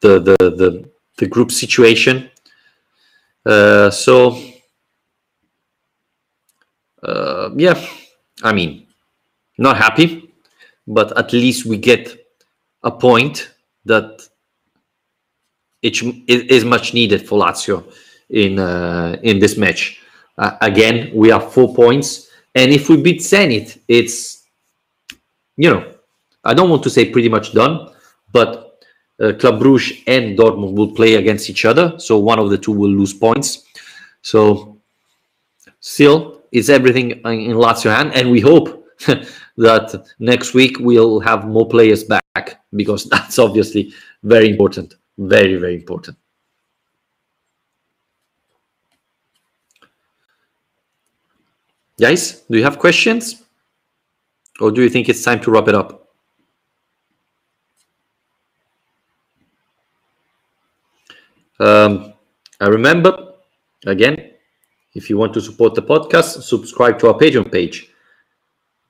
the, 0.00 0.18
the 0.20 0.36
the 0.50 0.90
the 1.18 1.26
group 1.26 1.52
situation. 1.52 2.30
Uh, 3.44 3.90
so 3.90 4.38
uh, 7.02 7.50
yeah, 7.56 7.80
I 8.42 8.52
mean, 8.52 8.86
not 9.58 9.76
happy, 9.76 10.32
but 10.86 11.16
at 11.16 11.32
least 11.32 11.66
we 11.66 11.76
get 11.76 12.16
a 12.82 12.90
point 12.90 13.50
that 13.84 14.28
it 15.82 16.02
is 16.28 16.64
much 16.64 16.92
needed 16.92 17.26
for 17.26 17.38
Lazio 17.38 17.84
in 18.28 18.58
uh, 18.58 19.18
in 19.22 19.38
this 19.38 19.56
match. 19.56 20.00
Uh, 20.36 20.56
again, 20.60 21.10
we 21.14 21.28
have 21.30 21.52
four 21.52 21.74
points, 21.74 22.30
and 22.54 22.72
if 22.72 22.88
we 22.88 22.96
beat 22.96 23.20
Zenit, 23.20 23.78
it's 23.88 24.44
you 25.56 25.70
know 25.70 25.92
I 26.44 26.54
don't 26.54 26.70
want 26.70 26.82
to 26.84 26.90
say 26.90 27.10
pretty 27.10 27.28
much 27.28 27.52
done, 27.52 27.90
but 28.32 28.69
uh, 29.20 29.32
Club 29.34 29.60
Brugge 29.60 30.02
and 30.06 30.38
Dortmund 30.38 30.74
will 30.74 30.92
play 30.92 31.14
against 31.14 31.50
each 31.50 31.64
other, 31.64 31.98
so 31.98 32.18
one 32.18 32.38
of 32.38 32.50
the 32.50 32.58
two 32.58 32.72
will 32.72 32.90
lose 32.90 33.12
points. 33.12 33.66
So 34.22 34.80
still, 35.80 36.42
it's 36.52 36.68
everything 36.68 37.10
in 37.10 37.56
Lazio 37.56 37.94
hand, 37.94 38.12
and 38.14 38.30
we 38.30 38.40
hope 38.40 38.86
that 39.56 40.06
next 40.18 40.54
week 40.54 40.78
we'll 40.80 41.20
have 41.20 41.46
more 41.46 41.68
players 41.68 42.04
back 42.04 42.62
because 42.74 43.04
that's 43.10 43.38
obviously 43.38 43.92
very 44.22 44.48
important. 44.48 44.94
Very, 45.18 45.56
very 45.56 45.74
important. 45.74 46.16
Guys, 52.00 52.40
do 52.50 52.56
you 52.56 52.64
have 52.64 52.78
questions? 52.78 53.42
Or 54.58 54.70
do 54.70 54.82
you 54.82 54.88
think 54.88 55.10
it's 55.10 55.22
time 55.22 55.40
to 55.40 55.50
wrap 55.50 55.68
it 55.68 55.74
up? 55.74 55.99
Um, 61.60 62.14
I 62.60 62.66
remember, 62.66 63.34
again, 63.86 64.32
if 64.94 65.08
you 65.08 65.16
want 65.16 65.32
to 65.34 65.40
support 65.40 65.74
the 65.74 65.82
podcast, 65.82 66.42
subscribe 66.42 66.98
to 66.98 67.08
our 67.08 67.14
Patreon 67.14 67.52
page 67.52 67.90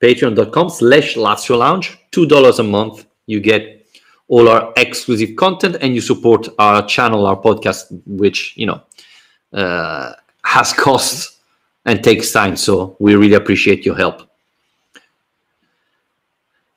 patreon.com 0.00 0.70
slash 0.70 1.14
Lazio 1.14 1.58
Lounge. 1.58 1.98
$2 2.12 2.58
a 2.58 2.62
month. 2.62 3.06
You 3.26 3.40
get 3.40 3.86
all 4.28 4.48
our 4.48 4.72
exclusive 4.76 5.36
content 5.36 5.76
and 5.80 5.94
you 5.94 6.00
support 6.00 6.48
our 6.58 6.86
channel, 6.86 7.26
our 7.26 7.36
podcast, 7.36 8.00
which, 8.06 8.56
you 8.56 8.66
know, 8.66 8.82
uh, 9.52 10.12
has 10.44 10.72
costs 10.86 11.40
and 11.84 12.02
takes 12.02 12.32
time. 12.32 12.56
So 12.56 12.96
we 12.98 13.14
really 13.14 13.34
appreciate 13.34 13.84
your 13.84 13.96
help. 13.96 14.22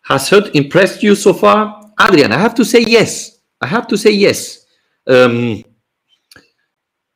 Has 0.01 0.29
Hoedt 0.29 0.53
impressed 0.53 1.01
you 1.01 1.15
so 1.15 1.33
far? 1.33 1.91
Adrian, 1.99 2.31
I 2.33 2.37
have 2.37 2.55
to 2.55 2.65
say 2.65 2.81
yes. 2.81 3.39
I 3.61 3.67
have 3.67 3.87
to 3.87 3.97
say 3.97 4.11
yes. 4.11 4.65
Um, 5.07 5.63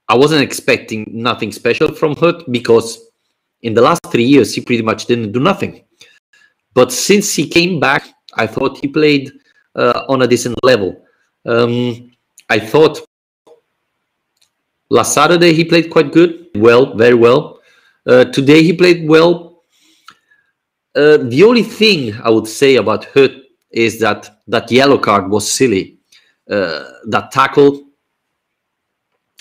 I 0.09 0.15
wasn't 0.15 0.41
expecting 0.41 1.09
nothing 1.11 1.51
special 1.51 1.93
from 1.93 2.15
Hoedt 2.15 2.49
because 2.51 3.09
in 3.61 3.73
the 3.73 3.81
last 3.81 4.01
three 4.07 4.23
years 4.23 4.53
he 4.53 4.61
pretty 4.61 4.83
much 4.83 5.05
didn't 5.05 5.31
do 5.31 5.39
nothing. 5.39 5.83
But 6.73 6.91
since 6.91 7.33
he 7.33 7.47
came 7.47 7.79
back, 7.79 8.07
I 8.33 8.47
thought 8.47 8.77
he 8.77 8.87
played 8.87 9.31
uh, 9.75 10.03
on 10.07 10.21
a 10.21 10.27
decent 10.27 10.55
level. 10.63 11.03
Um, 11.45 12.11
I 12.49 12.59
thought 12.59 13.05
last 14.89 15.13
Saturday 15.13 15.53
he 15.53 15.65
played 15.65 15.89
quite 15.89 16.13
good, 16.13 16.47
well, 16.55 16.95
very 16.95 17.15
well. 17.15 17.59
Uh, 18.05 18.25
today 18.25 18.63
he 18.63 18.73
played 18.73 19.07
well. 19.09 19.63
Uh, 20.95 21.17
the 21.17 21.43
only 21.43 21.63
thing 21.63 22.15
I 22.23 22.29
would 22.29 22.47
say 22.47 22.75
about 22.77 23.07
Hoedt 23.13 23.41
is 23.71 23.99
that 23.99 24.41
that 24.47 24.71
yellow 24.71 24.97
card 24.97 25.29
was 25.29 25.49
silly. 25.49 25.97
Uh, 26.49 26.85
that 27.07 27.31
tackle, 27.31 27.86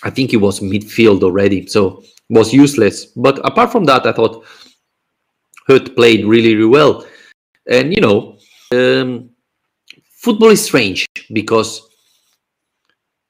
I 0.06 0.10
think 0.10 0.30
he 0.30 0.36
was 0.36 0.60
midfield 0.60 1.24
already, 1.24 1.66
so 1.66 2.04
was 2.30 2.52
useless. 2.52 3.06
But 3.06 3.44
apart 3.44 3.72
from 3.72 3.84
that, 3.86 4.06
I 4.06 4.12
thought 4.12 4.44
Hoedt 5.68 5.96
played 5.96 6.24
really, 6.24 6.54
really 6.54 6.68
well. 6.68 7.04
And 7.68 7.92
you 7.92 8.00
know, 8.00 8.38
um, 8.72 9.30
football 10.12 10.50
is 10.50 10.64
strange 10.64 11.06
because 11.32 11.88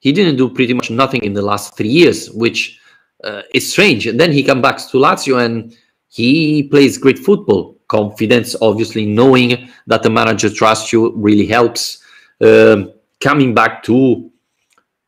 he 0.01 0.12
didn't 0.12 0.37
do 0.37 0.51
pretty 0.51 0.75
much 0.75 0.91
nothing 0.91 1.25
in 1.25 1.33
the 1.33 1.41
last 1.41 1.79
three 1.79 1.89
years, 1.89 2.31
which 2.31 2.79
uh, 3.25 3.41
is 3.55 3.73
strange. 3.73 4.07
And 4.07 4.21
then 4.21 4.31
he 4.31 4.45
comes 4.45 4.61
back 4.61 4.77
to 4.77 4.99
Lazio 4.99 5.43
and 5.43 5.75
he 6.09 6.65
plays 6.65 6.99
great 6.99 7.19
football. 7.19 7.79
Confidence, 7.89 8.55
obviously, 8.61 9.07
knowing 9.07 9.71
that 9.87 10.03
the 10.03 10.11
manager 10.11 10.51
trusts 10.51 10.93
you 10.93 11.12
really 11.17 11.47
helps. 11.47 12.05
Um, 12.43 12.93
coming 13.21 13.55
back 13.55 13.83
to, 13.85 14.31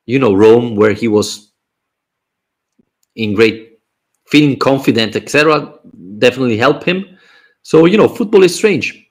you 0.06 0.18
know, 0.18 0.32
Rome, 0.32 0.74
where 0.74 0.94
he 0.94 1.08
was 1.08 1.47
in 3.18 3.34
great, 3.34 3.78
feeling 4.26 4.58
confident, 4.58 5.14
etc., 5.14 5.74
definitely 6.18 6.56
help 6.56 6.82
him. 6.84 7.04
So 7.62 7.84
you 7.84 7.98
know, 7.98 8.08
football 8.08 8.42
is 8.42 8.54
strange 8.54 9.08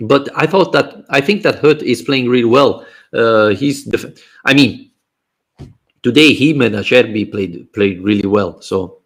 but 0.00 0.28
I 0.34 0.46
thought 0.46 0.72
that 0.72 1.04
I 1.10 1.20
think 1.20 1.42
that 1.42 1.60
Hoedt 1.60 1.82
is 1.82 2.02
playing 2.02 2.28
really 2.28 2.44
well. 2.44 2.86
Uh, 3.12 3.48
he's, 3.48 3.84
def- 3.84 4.22
I 4.44 4.54
mean, 4.54 4.90
today 6.02 6.34
him 6.34 6.62
and 6.62 6.74
Acerbi 6.74 7.30
played 7.30 7.72
played 7.72 8.00
really 8.02 8.28
well. 8.28 8.60
So, 8.60 9.02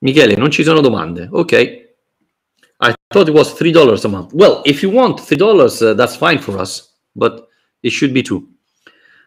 Michele, 0.00 0.36
non 0.36 0.50
ci 0.50 0.62
sono 0.64 0.80
domande. 0.80 1.28
Ok. 1.30 1.82
I 2.80 2.94
thought 3.12 3.28
it 3.28 3.34
was 3.34 3.52
three 3.52 3.72
dollars 3.72 4.04
a 4.04 4.08
month. 4.08 4.32
Well, 4.34 4.62
if 4.66 4.82
you 4.82 4.90
want 4.90 5.20
three 5.20 5.36
dollars, 5.36 5.80
uh, 5.82 5.94
that's 5.94 6.16
fine 6.16 6.38
for 6.38 6.58
us, 6.58 6.94
but 7.14 7.48
it 7.82 7.90
should 7.90 8.12
be 8.12 8.22
two. 8.22 8.53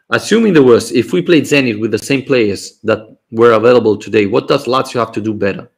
Assuming 0.10 0.54
the 0.54 0.64
worst, 0.64 0.94
if 0.94 1.12
we 1.12 1.22
played 1.22 1.44
Zenit 1.44 1.80
with 1.80 1.92
the 1.92 1.98
same 1.98 2.24
players 2.24 2.80
that 2.84 3.18
were 3.32 3.54
available 3.54 3.98
today, 3.98 4.26
what 4.26 4.48
does 4.48 4.66
Lazio 4.66 5.00
have 5.00 5.12
to 5.14 5.22
do 5.22 5.34
better? 5.34 5.70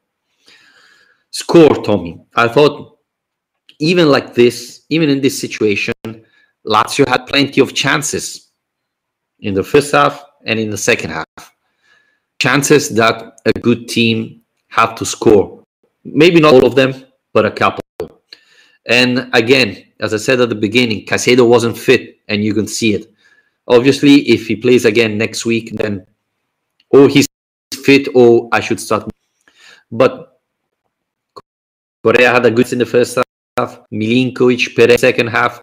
score, 1.32 1.70
Tommy. 1.84 2.20
I 2.36 2.48
thought 2.48 2.98
even 3.80 4.10
like 4.10 4.34
this, 4.34 4.86
even 4.89 5.10
in 5.10 5.22
this 5.22 5.39
situation, 5.39 5.94
Lazio 6.65 7.08
had 7.08 7.26
plenty 7.28 7.62
of 7.62 7.74
chances 7.74 8.50
in 9.39 9.54
the 9.54 9.63
first 9.63 9.92
half 9.92 10.24
and 10.46 10.60
in 10.60 10.70
the 10.70 10.78
second 10.78 11.12
half. 11.12 11.54
Chances 12.39 12.89
that 12.89 13.39
a 13.46 13.54
good 13.60 13.88
team 13.88 14.42
have 14.68 14.96
to 14.96 15.06
score. 15.06 15.63
Maybe 16.04 16.39
not 16.39 16.54
all 16.54 16.65
of 16.65 16.76
them, 16.76 17.06
but 17.34 17.46
a 17.46 17.52
couple. 17.52 17.84
And 18.86 19.30
again, 19.34 19.86
as 20.00 20.13
I 20.13 20.18
said 20.18 20.39
at 20.39 20.50
the 20.50 20.56
beginning, 20.56 21.06
Caicedo 21.06 21.48
wasn't 21.48 21.78
fit, 21.78 22.20
and 22.28 22.44
you 22.44 22.54
can 22.54 22.68
see 22.68 22.94
it. 22.94 23.12
Obviously, 23.69 24.27
if 24.27 24.47
he 24.47 24.55
plays 24.55 24.86
again 24.86 25.17
next 25.17 25.45
week, 25.45 25.71
then 25.73 26.05
oh 26.91 27.08
he's 27.08 27.27
fit, 27.84 28.08
or 28.15 28.49
I 28.51 28.60
should 28.60 28.79
start. 28.79 29.10
But 29.91 30.41
Correa 32.03 32.32
had 32.32 32.45
a 32.45 32.51
good 32.51 32.71
in 32.73 32.79
the 32.79 32.86
first 32.86 33.17
half. 33.58 33.79
Milinkovic, 33.93 34.75
Perez 34.75 35.01
second 35.01 35.27
half. 35.27 35.62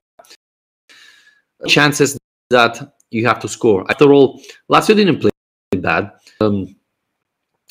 Chances 1.66 2.18
that 2.50 2.94
you 3.10 3.26
have 3.26 3.40
to 3.40 3.48
score. 3.48 3.84
After 3.90 4.12
all, 4.12 4.40
Lazio 4.70 4.94
didn't 4.94 5.20
play 5.20 5.30
bad. 5.76 6.12
Um, 6.40 6.76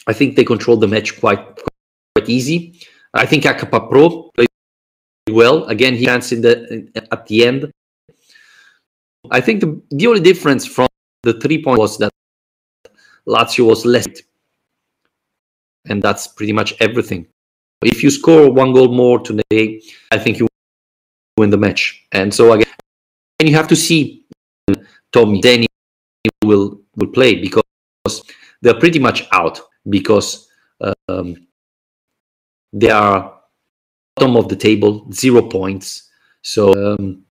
I 0.07 0.13
think 0.13 0.35
they 0.35 0.43
controlled 0.43 0.81
the 0.81 0.87
match 0.87 1.19
quite 1.19 1.43
quite 2.13 2.29
easy. 2.29 2.81
I 3.13 3.25
think 3.25 3.43
Akpa 3.43 3.69
Akpro 3.69 4.33
played 4.33 4.49
well. 5.29 5.65
Again, 5.65 5.95
he 5.95 6.05
danced 6.05 6.31
in 6.33 6.41
the 6.41 6.89
at 7.11 7.25
the 7.27 7.45
end. 7.45 7.71
I 9.31 9.41
think 9.41 9.61
the, 9.61 9.81
the 9.91 10.07
only 10.07 10.21
difference 10.21 10.65
from 10.65 10.87
the 11.23 11.39
three 11.39 11.63
point 11.63 11.79
was 11.79 11.97
that 11.99 12.11
Lazio 13.27 13.67
was 13.67 13.85
less, 13.85 14.07
and 15.85 16.01
that's 16.01 16.27
pretty 16.27 16.53
much 16.53 16.73
everything. 16.79 17.27
If 17.81 18.03
you 18.03 18.09
score 18.09 18.51
one 18.51 18.73
goal 18.73 18.89
more 18.89 19.19
today, 19.19 19.81
I 20.11 20.17
think 20.17 20.39
you 20.39 20.47
win 21.37 21.49
the 21.49 21.57
match. 21.57 22.05
And 22.11 22.33
so 22.33 22.53
again, 22.53 22.71
and 23.39 23.49
you 23.49 23.55
have 23.55 23.67
to 23.67 23.75
see 23.75 24.25
Tommy 25.11 25.41
Danny 25.41 25.67
will 26.43 26.81
will 26.95 27.07
play 27.07 27.35
because 27.35 27.63
they're 28.61 28.79
pretty 28.79 28.99
much 28.99 29.27
out 29.31 29.59
because 29.89 30.47
um, 31.07 31.47
they 32.73 32.89
are 32.89 33.39
bottom 34.15 34.37
of 34.37 34.49
the 34.49 34.55
table, 34.55 35.07
zero 35.11 35.41
points. 35.41 36.09
So 36.41 36.73
um, 36.73 37.24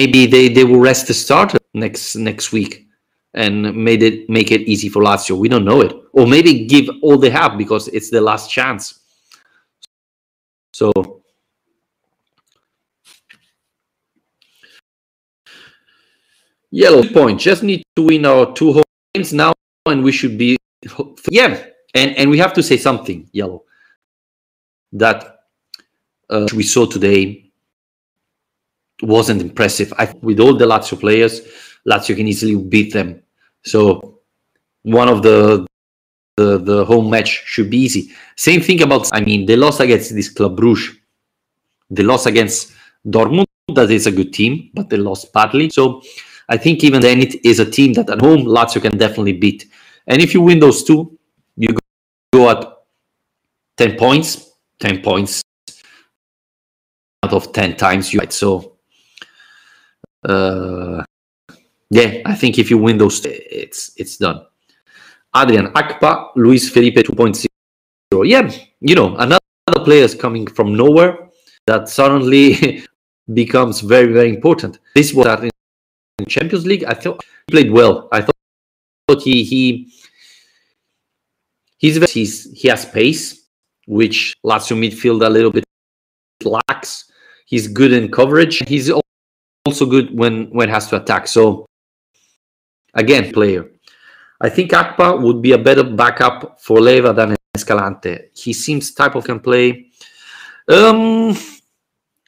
maybe 0.00 0.26
they, 0.26 0.48
they 0.48 0.64
will 0.64 0.80
rest 0.80 1.06
the 1.08 1.14
starter 1.14 1.58
next 1.74 2.16
next 2.16 2.52
week 2.52 2.86
and 3.34 3.54
made 3.88 4.02
it 4.02 4.28
make 4.28 4.50
it 4.50 4.62
easy 4.72 4.88
for 4.88 5.02
Lazio. 5.02 5.36
We 5.38 5.48
don't 5.48 5.64
know 5.70 5.80
it, 5.82 5.92
or 6.12 6.26
maybe 6.26 6.66
give 6.66 6.86
all 7.02 7.18
they 7.18 7.30
have 7.30 7.52
because 7.58 7.88
it's 7.88 8.10
the 8.10 8.20
last 8.20 8.50
chance. 8.50 8.82
So. 10.72 10.92
Yellow 16.72 17.02
point. 17.02 17.40
Just 17.40 17.62
need 17.64 17.82
to 17.96 18.02
win 18.02 18.24
our 18.24 18.54
two 18.54 18.72
home 18.72 18.90
games 19.12 19.32
now, 19.32 19.52
and 19.86 20.04
we 20.04 20.12
should 20.12 20.38
be. 20.38 20.56
Yeah, 21.28 21.50
and 21.94 22.16
and 22.16 22.30
we 22.30 22.38
have 22.38 22.54
to 22.54 22.62
say 22.62 22.78
something. 22.78 23.28
Yellow. 23.32 23.64
That 24.92 25.18
uh, 26.30 26.46
we 26.54 26.62
saw 26.62 26.86
today 26.86 27.49
wasn't 29.02 29.42
impressive. 29.42 29.92
I 29.98 30.12
with 30.22 30.40
all 30.40 30.56
the 30.56 30.66
Lazio 30.66 30.98
players, 30.98 31.40
Lazio 31.88 32.16
can 32.16 32.26
easily 32.26 32.56
beat 32.56 32.92
them. 32.92 33.22
So 33.64 34.20
one 34.82 35.08
of 35.08 35.22
the 35.22 35.66
the 36.36 36.58
the 36.58 36.84
home 36.84 37.10
match 37.10 37.42
should 37.46 37.70
be 37.70 37.78
easy. 37.78 38.12
Same 38.36 38.60
thing 38.60 38.82
about. 38.82 39.08
I 39.12 39.20
mean, 39.20 39.46
they 39.46 39.56
lost 39.56 39.80
against 39.80 40.14
this 40.14 40.28
Club 40.28 40.56
Brugge. 40.58 40.96
They 41.90 42.02
lost 42.02 42.26
against 42.26 42.72
Dortmund. 43.06 43.46
That 43.74 43.90
is 43.90 44.06
a 44.06 44.12
good 44.12 44.32
team, 44.32 44.70
but 44.74 44.88
they 44.88 44.96
lost 44.96 45.32
badly. 45.32 45.70
So 45.70 46.02
I 46.48 46.56
think 46.56 46.82
even 46.82 47.00
then 47.00 47.20
it 47.20 47.44
is 47.44 47.60
a 47.60 47.70
team 47.70 47.92
that 47.94 48.10
at 48.10 48.20
home 48.20 48.44
Lazio 48.44 48.82
can 48.82 48.96
definitely 48.98 49.34
beat. 49.34 49.66
And 50.06 50.20
if 50.20 50.34
you 50.34 50.40
win 50.40 50.58
those 50.58 50.82
two, 50.82 51.18
you 51.56 51.68
go 52.32 52.50
at 52.50 52.64
10 53.76 53.96
points, 53.96 54.50
10 54.80 55.02
points 55.02 55.42
out 57.22 57.32
of 57.32 57.52
10 57.52 57.76
times 57.76 58.12
you 58.12 58.18
right. 58.18 58.32
So 58.32 58.69
uh, 60.24 61.02
yeah, 61.90 62.22
I 62.24 62.34
think 62.34 62.58
if 62.58 62.70
you 62.70 62.78
win 62.78 62.98
those 62.98 63.24
it's 63.24 63.92
it's 63.96 64.16
done. 64.16 64.46
Adrian 65.36 65.68
Akpa, 65.68 66.30
Luis 66.36 66.68
Felipe 66.70 66.96
2.0. 66.96 67.46
Yeah, 68.28 68.50
you 68.80 68.94
know, 68.94 69.16
another 69.16 69.40
players 69.84 70.14
coming 70.14 70.46
from 70.46 70.76
nowhere 70.76 71.30
that 71.66 71.88
suddenly 71.88 72.84
becomes 73.34 73.80
very, 73.80 74.12
very 74.12 74.30
important. 74.30 74.78
This 74.94 75.14
was 75.14 75.44
in 75.44 76.26
Champions 76.26 76.66
League. 76.66 76.84
I 76.84 76.94
thought 76.94 77.22
he 77.46 77.52
played 77.52 77.70
well. 77.70 78.08
I 78.12 78.22
thought 78.22 79.22
he 79.22 79.44
he 79.44 79.92
he's 81.78 82.10
he's 82.10 82.50
he 82.52 82.68
has 82.68 82.84
pace, 82.84 83.48
which 83.86 84.34
Lazio 84.44 84.76
midfield 84.76 85.24
a 85.24 85.30
little 85.30 85.50
bit 85.50 85.64
lacks. 86.44 87.10
He's 87.46 87.68
good 87.68 87.92
in 87.92 88.10
coverage. 88.10 88.58
He's 88.68 88.90
also 89.66 89.86
good 89.86 90.16
when 90.16 90.50
when 90.50 90.68
has 90.68 90.88
to 90.88 90.96
attack. 90.96 91.28
So 91.28 91.66
again, 92.94 93.32
player. 93.32 93.70
I 94.40 94.48
think 94.48 94.70
Akpa 94.70 95.20
would 95.20 95.42
be 95.42 95.52
a 95.52 95.58
better 95.58 95.84
backup 95.84 96.60
for 96.60 96.80
Leiva 96.80 97.12
than 97.12 97.36
Escalante. 97.54 98.30
He 98.34 98.52
seems 98.52 98.94
type 98.94 99.14
of 99.14 99.24
can 99.24 99.40
play. 99.40 99.90
Um, 100.66 101.36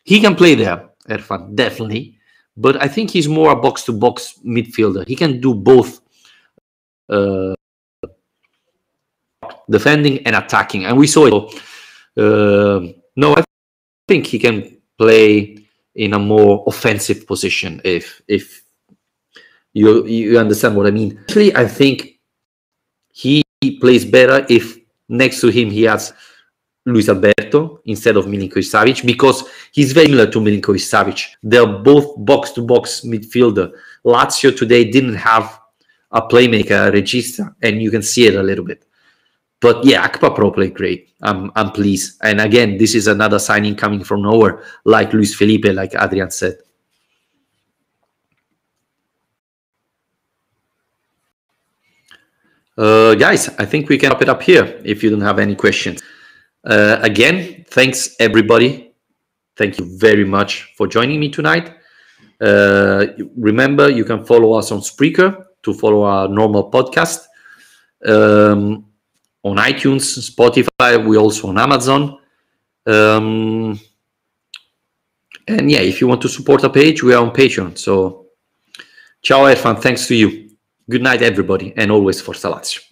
he 0.04 0.20
can 0.20 0.34
play 0.34 0.54
there, 0.54 0.90
Erfan, 1.08 1.54
definitely. 1.54 2.18
But 2.54 2.82
I 2.82 2.88
think 2.88 3.10
he's 3.10 3.28
more 3.28 3.52
a 3.52 3.56
box 3.56 3.84
to 3.84 3.92
box 3.92 4.40
midfielder. 4.44 5.08
He 5.08 5.16
can 5.16 5.40
do 5.40 5.54
both 5.54 6.02
uh, 7.08 7.54
defending 9.70 10.26
and 10.26 10.36
attacking. 10.36 10.84
And 10.84 10.98
we 10.98 11.06
saw 11.06 11.26
it. 11.26 11.34
Uh, 12.14 12.92
no, 13.16 13.34
I 13.34 13.42
think 14.06 14.26
he 14.26 14.38
can 14.38 14.76
play 14.98 15.61
in 15.94 16.14
a 16.14 16.18
more 16.18 16.64
offensive 16.66 17.26
position 17.26 17.80
if 17.84 18.22
if 18.28 18.62
you 19.72 20.06
you 20.06 20.38
understand 20.38 20.76
what 20.76 20.86
I 20.86 20.90
mean. 20.90 21.18
Actually, 21.22 21.54
I 21.54 21.66
think 21.66 22.20
he 23.12 23.42
plays 23.80 24.04
better 24.04 24.46
if 24.48 24.78
next 25.08 25.40
to 25.40 25.48
him 25.48 25.70
he 25.70 25.82
has 25.82 26.12
Luis 26.84 27.08
Alberto 27.08 27.80
instead 27.84 28.16
of 28.16 28.26
Milinkovic 28.26 28.66
Savic 28.68 29.06
because 29.06 29.44
he's 29.70 29.92
very 29.92 30.06
similar 30.06 30.30
to 30.30 30.40
Milinkovic 30.40 30.82
Savic. 30.82 31.26
They're 31.42 31.66
both 31.66 32.14
box 32.18 32.50
to 32.52 32.62
box 32.62 33.02
midfielder. 33.02 33.72
Lazio 34.04 34.56
today 34.56 34.90
didn't 34.90 35.14
have 35.14 35.60
a 36.10 36.22
playmaker, 36.22 36.88
a 36.88 36.92
regista, 36.92 37.54
and 37.62 37.80
you 37.80 37.90
can 37.90 38.02
see 38.02 38.26
it 38.26 38.34
a 38.34 38.42
little 38.42 38.64
bit. 38.64 38.84
But 39.62 39.84
yeah, 39.84 40.06
Akpa 40.06 40.34
Akpro 40.34 40.52
played 40.52 40.74
great. 40.74 41.14
I'm, 41.22 41.52
I'm 41.54 41.70
pleased. 41.70 42.18
And 42.22 42.40
again, 42.40 42.76
this 42.78 42.96
is 42.96 43.06
another 43.06 43.38
signing 43.38 43.76
coming 43.76 44.02
from 44.02 44.22
nowhere, 44.22 44.64
like 44.84 45.12
Luis 45.12 45.36
Felipe, 45.36 45.66
like 45.66 45.94
Adrian 45.94 46.32
said. 46.32 46.56
Uh, 52.76 53.14
guys, 53.14 53.48
I 53.50 53.64
think 53.64 53.88
we 53.88 53.98
can 53.98 54.10
wrap 54.10 54.22
it 54.22 54.28
up 54.28 54.42
here 54.42 54.80
if 54.84 55.04
you 55.04 55.10
don't 55.10 55.20
have 55.20 55.38
any 55.38 55.54
questions. 55.54 56.02
Uh, 56.64 56.98
again, 57.00 57.64
thanks 57.68 58.16
everybody. 58.18 58.94
Thank 59.56 59.78
you 59.78 59.96
very 59.96 60.24
much 60.24 60.72
for 60.76 60.88
joining 60.88 61.20
me 61.20 61.28
tonight. 61.28 61.76
Uh, 62.40 63.06
remember, 63.36 63.88
you 63.88 64.04
can 64.04 64.24
follow 64.24 64.54
us 64.54 64.72
on 64.72 64.80
Spreaker 64.80 65.44
to 65.62 65.72
follow 65.72 66.02
our 66.02 66.26
normal 66.26 66.68
podcast. 66.68 67.26
Um, 68.04 68.86
on 69.42 69.56
iTunes, 69.56 70.18
Spotify, 70.30 71.04
we 71.04 71.16
also 71.16 71.48
on 71.48 71.58
Amazon. 71.58 72.18
Um, 72.86 73.78
and 75.48 75.70
yeah, 75.70 75.80
if 75.80 76.00
you 76.00 76.08
want 76.08 76.22
to 76.22 76.28
support 76.28 76.62
a 76.64 76.70
page, 76.70 77.02
we 77.02 77.14
are 77.14 77.22
on 77.22 77.32
Patreon. 77.32 77.76
So, 77.76 78.26
ciao, 79.22 79.44
Erfan. 79.44 79.80
Thanks 79.80 80.06
to 80.06 80.14
you. 80.14 80.50
Good 80.88 81.02
night, 81.02 81.22
everybody, 81.22 81.72
and 81.76 81.90
always 81.90 82.20
for 82.20 82.34
Lazio. 82.34 82.91